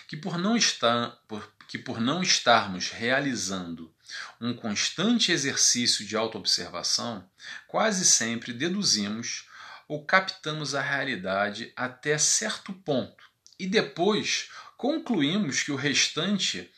que 0.06 0.16
por 0.16 0.38
não 0.38 0.56
estar, 0.56 1.18
por, 1.26 1.52
que 1.68 1.78
por 1.78 2.00
não 2.00 2.22
estarmos 2.22 2.90
realizando 2.90 3.92
um 4.40 4.54
constante 4.54 5.32
exercício 5.32 6.04
de 6.04 6.16
autoobservação, 6.16 7.28
quase 7.66 8.04
sempre 8.04 8.52
deduzimos 8.52 9.48
ou 9.86 10.04
captamos 10.04 10.74
a 10.74 10.80
realidade 10.80 11.72
até 11.76 12.16
certo 12.18 12.72
ponto 12.72 13.24
e 13.58 13.66
depois 13.66 14.48
concluímos 14.76 15.62
que 15.62 15.72
o 15.72 15.76
restante 15.76 16.72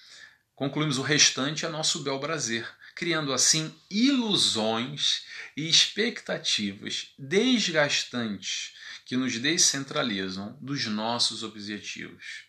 Concluímos 0.63 0.97
o 0.97 1.03
restante 1.03 1.67
a 1.67 1.69
nosso 1.69 2.05
bel 2.05 2.21
prazer, 2.21 2.65
criando 3.03 3.33
assim 3.33 3.75
ilusões 3.91 5.25
e 5.57 5.69
expectativas 5.69 7.13
desgastantes 7.19 8.77
que 9.05 9.17
nos 9.17 9.37
descentralizam 9.41 10.57
dos 10.61 10.87
nossos 10.87 11.43
objetivos. 11.43 12.45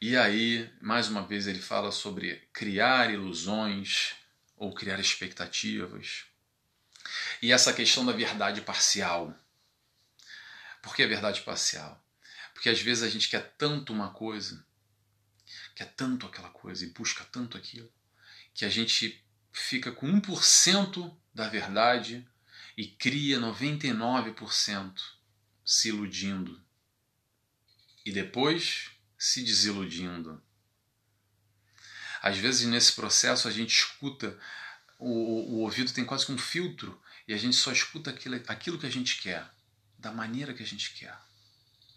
E 0.00 0.16
aí, 0.16 0.72
mais 0.80 1.08
uma 1.08 1.26
vez, 1.26 1.48
ele 1.48 1.58
fala 1.58 1.90
sobre 1.90 2.36
criar 2.52 3.12
ilusões 3.12 4.14
ou 4.56 4.72
criar 4.72 5.00
expectativas. 5.00 6.26
E 7.42 7.50
essa 7.50 7.72
questão 7.72 8.06
da 8.06 8.12
verdade 8.12 8.60
parcial. 8.60 9.36
Por 10.80 10.94
que 10.94 11.02
a 11.02 11.08
verdade 11.08 11.40
parcial? 11.40 12.00
Porque 12.54 12.68
às 12.68 12.80
vezes 12.80 13.02
a 13.02 13.08
gente 13.08 13.28
quer 13.28 13.56
tanto 13.58 13.92
uma 13.92 14.10
coisa, 14.10 14.64
quer 15.74 15.92
tanto 15.96 16.26
aquela 16.26 16.50
coisa 16.50 16.84
e 16.84 16.90
busca 16.90 17.24
tanto 17.24 17.58
aquilo, 17.58 17.92
que 18.56 18.64
a 18.64 18.70
gente 18.70 19.22
fica 19.52 19.92
com 19.92 20.10
1% 20.20 21.14
da 21.32 21.46
verdade 21.46 22.26
e 22.74 22.86
cria 22.86 23.38
99% 23.38 24.98
se 25.62 25.90
iludindo. 25.90 26.58
E 28.04 28.10
depois 28.10 28.90
se 29.18 29.42
desiludindo. 29.44 30.42
Às 32.22 32.38
vezes 32.38 32.66
nesse 32.66 32.94
processo 32.94 33.46
a 33.46 33.50
gente 33.50 33.76
escuta, 33.76 34.38
o, 34.98 35.10
o 35.10 35.60
ouvido 35.60 35.92
tem 35.92 36.04
quase 36.04 36.24
que 36.24 36.32
um 36.32 36.38
filtro 36.38 36.98
e 37.28 37.34
a 37.34 37.36
gente 37.36 37.56
só 37.56 37.70
escuta 37.70 38.08
aquilo, 38.08 38.42
aquilo 38.48 38.78
que 38.78 38.86
a 38.86 38.90
gente 38.90 39.20
quer, 39.20 39.46
da 39.98 40.10
maneira 40.10 40.54
que 40.54 40.62
a 40.62 40.66
gente 40.66 40.94
quer. 40.94 41.14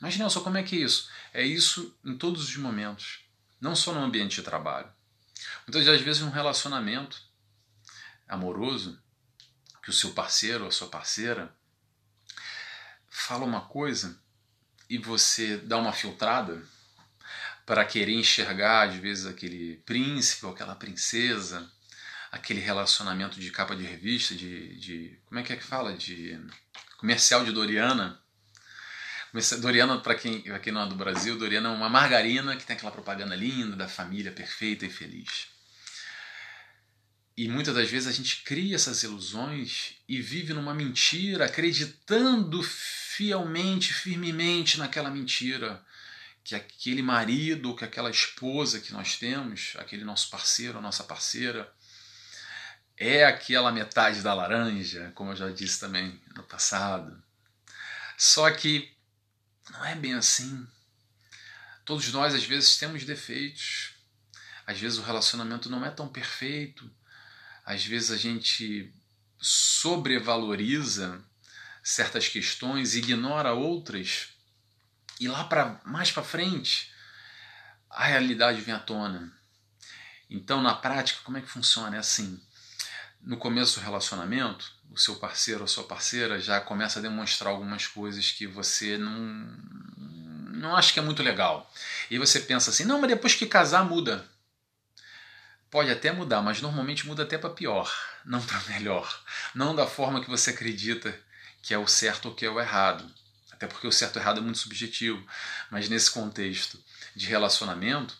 Mas 0.01 0.17
Nelson, 0.17 0.41
como 0.41 0.57
é 0.57 0.63
que 0.63 0.75
é 0.75 0.79
isso? 0.79 1.09
É 1.33 1.41
isso 1.41 1.97
em 2.03 2.17
todos 2.17 2.49
os 2.49 2.57
momentos, 2.57 3.21
não 3.61 3.77
só 3.77 3.93
no 3.93 4.03
ambiente 4.03 4.35
de 4.35 4.43
trabalho. 4.43 4.98
Muitas 5.69 5.85
das 5.85 6.01
vezes 6.01 6.23
um 6.23 6.31
relacionamento 6.31 7.21
amoroso, 8.27 8.99
que 9.83 9.91
o 9.91 9.93
seu 9.93 10.13
parceiro 10.13 10.63
ou 10.63 10.69
a 10.69 10.71
sua 10.71 10.87
parceira 10.87 11.55
fala 13.07 13.45
uma 13.45 13.61
coisa 13.61 14.19
e 14.89 14.97
você 14.97 15.57
dá 15.57 15.77
uma 15.77 15.93
filtrada, 15.93 16.59
para 17.67 17.85
querer 17.85 18.13
enxergar, 18.13 18.89
às 18.89 18.95
vezes, 18.95 19.27
aquele 19.27 19.75
príncipe 19.85 20.47
ou 20.47 20.53
aquela 20.53 20.73
princesa, 20.73 21.71
aquele 22.31 22.61
relacionamento 22.61 23.39
de 23.39 23.51
capa 23.51 23.75
de 23.75 23.83
revista, 23.83 24.33
de. 24.33 24.75
de 24.75 25.19
como 25.27 25.39
é 25.39 25.43
que 25.43 25.53
é 25.53 25.55
que 25.55 25.63
fala? 25.63 25.95
De 25.95 26.35
comercial 26.97 27.45
de 27.45 27.51
Doriana. 27.51 28.19
Doriana, 29.61 29.99
para 29.99 30.15
quem, 30.15 30.41
quem 30.41 30.73
não 30.73 30.81
é 30.81 30.89
do 30.89 30.95
Brasil, 30.95 31.37
Doriana 31.37 31.69
é 31.69 31.71
uma 31.71 31.89
margarina 31.89 32.57
que 32.57 32.65
tem 32.65 32.75
aquela 32.75 32.91
propaganda 32.91 33.35
linda 33.35 33.75
da 33.75 33.87
família 33.87 34.31
perfeita 34.31 34.87
e 34.87 34.89
feliz. 34.89 35.58
E 37.39 37.47
muitas 37.47 37.73
das 37.73 37.89
vezes 37.89 38.05
a 38.05 38.11
gente 38.11 38.43
cria 38.43 38.75
essas 38.75 39.01
ilusões 39.01 39.93
e 40.09 40.21
vive 40.21 40.53
numa 40.53 40.73
mentira, 40.73 41.45
acreditando 41.45 42.61
fielmente, 42.61 43.93
firmemente 43.93 44.77
naquela 44.77 45.09
mentira 45.09 45.81
que 46.43 46.53
aquele 46.53 47.01
marido, 47.01 47.73
que 47.77 47.85
aquela 47.85 48.09
esposa 48.09 48.81
que 48.81 48.91
nós 48.91 49.15
temos, 49.15 49.71
aquele 49.77 50.03
nosso 50.03 50.29
parceiro, 50.29 50.81
nossa 50.81 51.01
parceira, 51.05 51.73
é 52.97 53.23
aquela 53.23 53.71
metade 53.71 54.21
da 54.21 54.33
laranja, 54.33 55.09
como 55.15 55.31
eu 55.31 55.37
já 55.37 55.49
disse 55.49 55.79
também 55.79 56.21
no 56.35 56.43
passado. 56.43 57.23
Só 58.17 58.51
que 58.51 58.91
não 59.71 59.85
é 59.85 59.95
bem 59.95 60.13
assim. 60.13 60.67
Todos 61.85 62.11
nós, 62.11 62.35
às 62.35 62.43
vezes, 62.43 62.77
temos 62.77 63.05
defeitos. 63.05 63.93
Às 64.67 64.77
vezes, 64.77 64.99
o 64.99 65.03
relacionamento 65.03 65.69
não 65.69 65.85
é 65.85 65.89
tão 65.89 66.09
perfeito. 66.09 66.98
Às 67.69 67.85
vezes, 67.85 68.09
a 68.09 68.17
gente 68.17 68.91
sobrevaloriza 69.39 71.23
certas 71.83 72.27
questões, 72.27 72.95
ignora 72.95 73.53
outras 73.53 74.29
e 75.19 75.27
lá 75.27 75.43
para 75.43 75.79
mais 75.85 76.11
para 76.11 76.23
frente, 76.23 76.91
a 77.87 78.05
realidade 78.05 78.59
vem 78.61 78.73
à 78.73 78.79
tona. 78.79 79.31
Então, 80.27 80.63
na 80.63 80.73
prática, 80.73 81.21
como 81.23 81.37
é 81.37 81.41
que 81.41 81.47
funciona? 81.47 81.95
É 81.95 81.99
assim: 81.99 82.41
no 83.21 83.37
começo 83.37 83.79
do 83.79 83.83
relacionamento, 83.83 84.73
o 84.89 84.97
seu 84.97 85.17
parceiro 85.17 85.59
ou 85.59 85.65
a 85.65 85.67
sua 85.67 85.83
parceira 85.83 86.41
já 86.41 86.59
começa 86.59 86.97
a 86.97 87.03
demonstrar 87.03 87.51
algumas 87.53 87.85
coisas 87.85 88.31
que 88.31 88.47
você 88.47 88.97
não, 88.97 89.21
não 90.53 90.75
acha 90.75 90.91
que 90.91 90.97
é 90.97 91.03
muito 91.03 91.21
legal. 91.21 91.71
E 92.09 92.17
você 92.17 92.39
pensa 92.39 92.71
assim: 92.71 92.83
não, 92.83 92.99
mas 92.99 93.11
depois 93.11 93.35
que 93.35 93.45
casar, 93.45 93.85
muda. 93.85 94.27
Pode 95.71 95.91
até 95.91 96.11
mudar, 96.11 96.41
mas 96.41 96.61
normalmente 96.61 97.05
muda 97.05 97.23
até 97.23 97.37
para 97.37 97.49
pior, 97.49 97.91
não 98.25 98.41
para 98.41 98.59
melhor. 98.73 99.23
Não 99.53 99.75
da 99.75 99.85
forma 99.87 100.21
que 100.21 100.29
você 100.29 100.49
acredita 100.49 101.17
que 101.61 101.73
é 101.73 101.77
o 101.77 101.87
certo 101.87 102.29
ou 102.29 102.35
que 102.35 102.45
é 102.45 102.49
o 102.49 102.59
errado 102.59 103.05
até 103.59 103.67
porque 103.67 103.85
o 103.85 103.91
certo 103.91 104.15
e 104.15 104.21
errado 104.21 104.37
é 104.37 104.41
muito 104.41 104.57
subjetivo, 104.57 105.21
mas 105.69 105.89
nesse 105.89 106.09
contexto 106.09 106.81
de 107.13 107.25
relacionamento, 107.25 108.17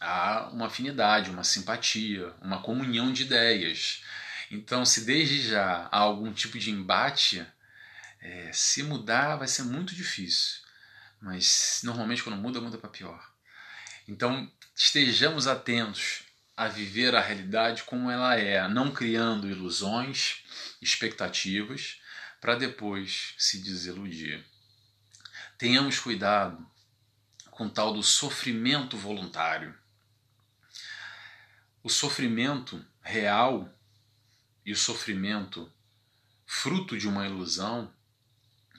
há 0.00 0.48
uma 0.48 0.66
afinidade, 0.66 1.30
uma 1.30 1.44
simpatia, 1.44 2.34
uma 2.42 2.60
comunhão 2.60 3.12
de 3.12 3.22
ideias. 3.22 4.02
Então, 4.50 4.84
se 4.84 5.04
desde 5.04 5.48
já 5.48 5.88
há 5.92 5.98
algum 5.98 6.32
tipo 6.32 6.58
de 6.58 6.72
embate, 6.72 7.46
é, 8.20 8.50
se 8.52 8.82
mudar 8.82 9.36
vai 9.36 9.46
ser 9.46 9.62
muito 9.62 9.94
difícil. 9.94 10.58
Mas 11.20 11.80
normalmente 11.84 12.24
quando 12.24 12.36
muda, 12.36 12.60
muda 12.60 12.78
para 12.78 12.90
pior. 12.90 13.30
Então, 14.08 14.50
estejamos 14.74 15.46
atentos 15.46 16.24
a 16.58 16.66
viver 16.66 17.14
a 17.14 17.20
realidade 17.20 17.84
como 17.84 18.10
ela 18.10 18.34
é, 18.34 18.66
não 18.66 18.90
criando 18.90 19.48
ilusões, 19.48 20.42
expectativas, 20.82 22.00
para 22.40 22.56
depois 22.56 23.32
se 23.38 23.60
desiludir. 23.60 24.44
Tenhamos 25.56 26.00
cuidado 26.00 26.68
com 27.52 27.66
o 27.66 27.70
tal 27.70 27.94
do 27.94 28.02
sofrimento 28.02 28.96
voluntário. 28.96 29.72
O 31.80 31.88
sofrimento 31.88 32.84
real 33.02 33.72
e 34.66 34.72
o 34.72 34.76
sofrimento 34.76 35.72
fruto 36.44 36.98
de 36.98 37.06
uma 37.06 37.24
ilusão, 37.24 37.88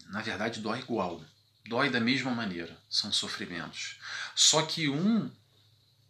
na 0.07 0.21
verdade, 0.21 0.59
dói 0.59 0.79
igual. 0.79 1.23
Dói 1.65 1.89
da 1.89 2.01
mesma 2.01 2.31
maneira. 2.31 2.77
São 2.89 3.09
sofrimentos. 3.09 4.01
Só 4.35 4.63
que 4.63 4.89
um 4.89 5.31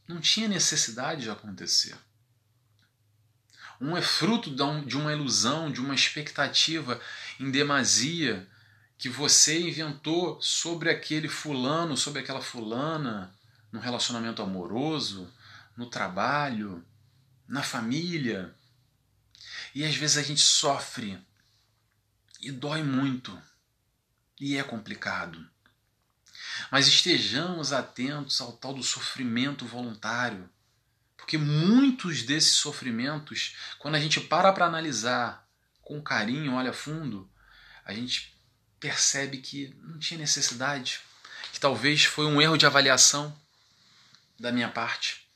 não 0.09 0.19
tinha 0.19 0.47
necessidade 0.47 1.21
de 1.21 1.29
acontecer. 1.29 1.95
Um 3.79 3.95
é 3.95 4.01
fruto 4.01 4.49
de 4.49 4.97
uma 4.97 5.13
ilusão, 5.13 5.71
de 5.71 5.79
uma 5.79 5.93
expectativa 5.93 6.99
em 7.39 7.51
demasia 7.51 8.49
que 8.97 9.07
você 9.07 9.61
inventou 9.61 10.41
sobre 10.41 10.89
aquele 10.89 11.29
fulano, 11.29 11.95
sobre 11.95 12.21
aquela 12.21 12.41
fulana, 12.41 13.31
no 13.71 13.79
relacionamento 13.79 14.41
amoroso, 14.41 15.31
no 15.77 15.85
trabalho, 15.85 16.83
na 17.47 17.61
família. 17.61 18.53
E 19.75 19.85
às 19.85 19.95
vezes 19.95 20.17
a 20.17 20.23
gente 20.23 20.41
sofre 20.41 21.19
e 22.41 22.51
dói 22.51 22.81
muito 22.81 23.39
e 24.39 24.57
é 24.57 24.63
complicado. 24.63 25.47
Mas 26.71 26.87
estejamos 26.87 27.73
atentos 27.73 28.39
ao 28.41 28.53
tal 28.53 28.73
do 28.73 28.83
sofrimento 28.83 29.65
voluntário 29.65 30.49
porque 31.29 31.37
muitos 31.37 32.23
desses 32.23 32.55
sofrimentos, 32.55 33.55
quando 33.77 33.93
a 33.93 33.99
gente 33.99 34.19
para 34.19 34.51
para 34.51 34.65
analisar 34.65 35.47
com 35.79 36.01
carinho, 36.01 36.55
olha 36.55 36.73
fundo, 36.73 37.29
a 37.85 37.93
gente 37.93 38.35
percebe 38.79 39.37
que 39.37 39.75
não 39.83 39.99
tinha 39.99 40.17
necessidade, 40.17 40.99
que 41.53 41.59
talvez 41.59 42.03
foi 42.03 42.25
um 42.25 42.41
erro 42.41 42.57
de 42.57 42.65
avaliação 42.65 43.39
da 44.39 44.51
minha 44.51 44.69
parte, 44.69 45.29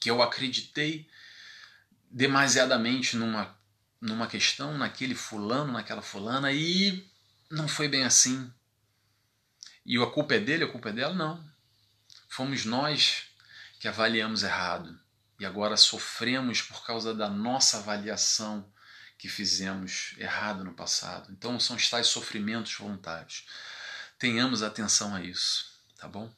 que 0.00 0.10
eu 0.10 0.22
acreditei 0.22 1.06
demasiadamente 2.10 3.14
numa 3.14 3.54
numa 4.00 4.26
questão, 4.26 4.78
naquele 4.78 5.14
fulano, 5.14 5.74
naquela 5.74 6.00
fulana 6.00 6.50
e 6.50 7.06
não 7.50 7.68
foi 7.68 7.86
bem 7.86 8.02
assim. 8.02 8.50
E 9.84 9.96
a 9.98 10.06
culpa 10.06 10.34
é 10.34 10.38
dele, 10.38 10.64
a 10.64 10.68
culpa 10.68 10.90
é 10.90 10.92
dela? 10.92 11.14
Não. 11.14 11.44
Fomos 12.28 12.64
nós 12.64 13.24
que 13.80 13.88
avaliamos 13.88 14.42
errado 14.42 14.98
e 15.40 15.44
agora 15.44 15.76
sofremos 15.76 16.62
por 16.62 16.86
causa 16.86 17.12
da 17.12 17.28
nossa 17.28 17.78
avaliação 17.78 18.72
que 19.18 19.28
fizemos 19.28 20.14
errado 20.18 20.64
no 20.64 20.72
passado. 20.72 21.30
Então 21.32 21.58
são 21.58 21.76
os 21.76 21.88
tais 21.90 22.06
sofrimentos 22.06 22.74
voluntários. 22.74 23.46
Tenhamos 24.18 24.62
atenção 24.62 25.14
a 25.14 25.20
isso, 25.20 25.66
tá 25.98 26.06
bom? 26.06 26.32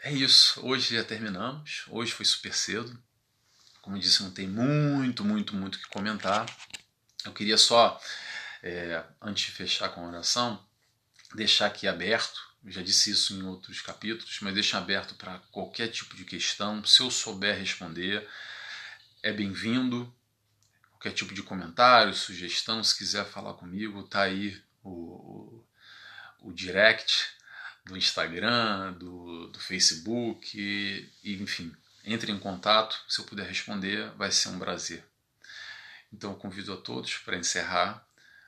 É 0.00 0.12
isso. 0.12 0.64
Hoje 0.64 0.94
já 0.94 1.02
terminamos. 1.02 1.84
Hoje 1.88 2.12
foi 2.12 2.24
super 2.24 2.54
cedo. 2.54 3.02
Como 3.82 3.98
disse, 3.98 4.22
não 4.22 4.30
tem 4.30 4.46
muito, 4.46 5.24
muito, 5.24 5.56
muito 5.56 5.78
que 5.78 5.88
comentar. 5.88 6.46
Eu 7.24 7.32
queria 7.32 7.58
só, 7.58 8.00
é, 8.62 9.04
antes 9.20 9.46
de 9.46 9.52
fechar 9.52 9.88
com 9.88 10.04
a 10.04 10.08
oração, 10.08 10.64
deixar 11.34 11.66
aqui 11.66 11.86
aberto 11.86 12.48
eu 12.64 12.72
já 12.72 12.82
disse 12.82 13.10
isso 13.10 13.34
em 13.34 13.42
outros 13.42 13.80
capítulos, 13.80 14.38
mas 14.40 14.54
deixa 14.54 14.78
aberto 14.78 15.14
para 15.14 15.38
qualquer 15.50 15.88
tipo 15.88 16.16
de 16.16 16.24
questão. 16.24 16.84
Se 16.84 17.00
eu 17.00 17.10
souber 17.10 17.56
responder, 17.56 18.28
é 19.22 19.32
bem-vindo. 19.32 20.12
Qualquer 20.90 21.12
tipo 21.12 21.32
de 21.32 21.42
comentário, 21.42 22.12
sugestão, 22.12 22.82
se 22.82 22.98
quiser 22.98 23.24
falar 23.24 23.54
comigo, 23.54 24.02
tá 24.02 24.22
aí 24.22 24.60
o, 24.82 24.90
o, 24.90 26.48
o 26.48 26.52
direct 26.52 27.28
do 27.86 27.96
Instagram, 27.96 28.92
do, 28.94 29.46
do 29.46 29.60
Facebook, 29.60 30.58
e, 30.58 31.34
enfim, 31.40 31.72
entre 32.04 32.32
em 32.32 32.38
contato. 32.38 33.00
Se 33.08 33.20
eu 33.20 33.24
puder 33.24 33.46
responder, 33.46 34.10
vai 34.16 34.32
ser 34.32 34.48
um 34.48 34.58
prazer. 34.58 35.04
Então, 36.12 36.32
eu 36.32 36.36
convido 36.36 36.72
a 36.72 36.76
todos 36.76 37.16
para 37.18 37.38
encerrar, 37.38 38.04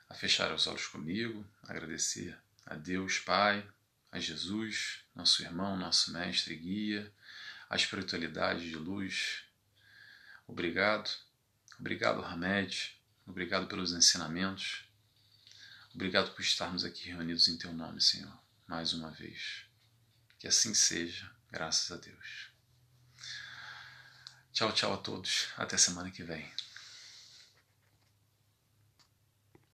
a 0.09 0.13
fechar 0.13 0.53
os 0.53 0.67
olhos 0.67 0.87
comigo, 0.87 1.47
agradecer 1.63 2.37
a 2.71 2.75
Deus 2.75 3.19
Pai, 3.19 3.69
a 4.09 4.17
Jesus, 4.17 5.03
nosso 5.13 5.43
irmão, 5.43 5.75
nosso 5.75 6.13
mestre 6.13 6.53
e 6.53 6.57
guia, 6.57 7.13
a 7.69 7.75
espiritualidade 7.75 8.69
de 8.69 8.77
luz. 8.77 9.43
Obrigado, 10.47 11.09
obrigado, 11.77 12.23
Hamed, 12.23 12.97
obrigado 13.27 13.67
pelos 13.67 13.91
ensinamentos, 13.91 14.85
obrigado 15.93 16.33
por 16.33 16.41
estarmos 16.41 16.85
aqui 16.85 17.09
reunidos 17.09 17.49
em 17.49 17.57
Teu 17.57 17.73
nome, 17.73 17.99
Senhor, 17.99 18.39
mais 18.65 18.93
uma 18.93 19.11
vez. 19.11 19.65
Que 20.39 20.47
assim 20.47 20.73
seja, 20.73 21.29
graças 21.51 21.91
a 21.91 21.97
Deus. 21.97 22.51
Tchau, 24.53 24.71
tchau 24.71 24.93
a 24.93 24.97
todos. 24.97 25.49
Até 25.57 25.77
semana 25.77 26.09
que 26.09 26.23
vem. 26.23 26.49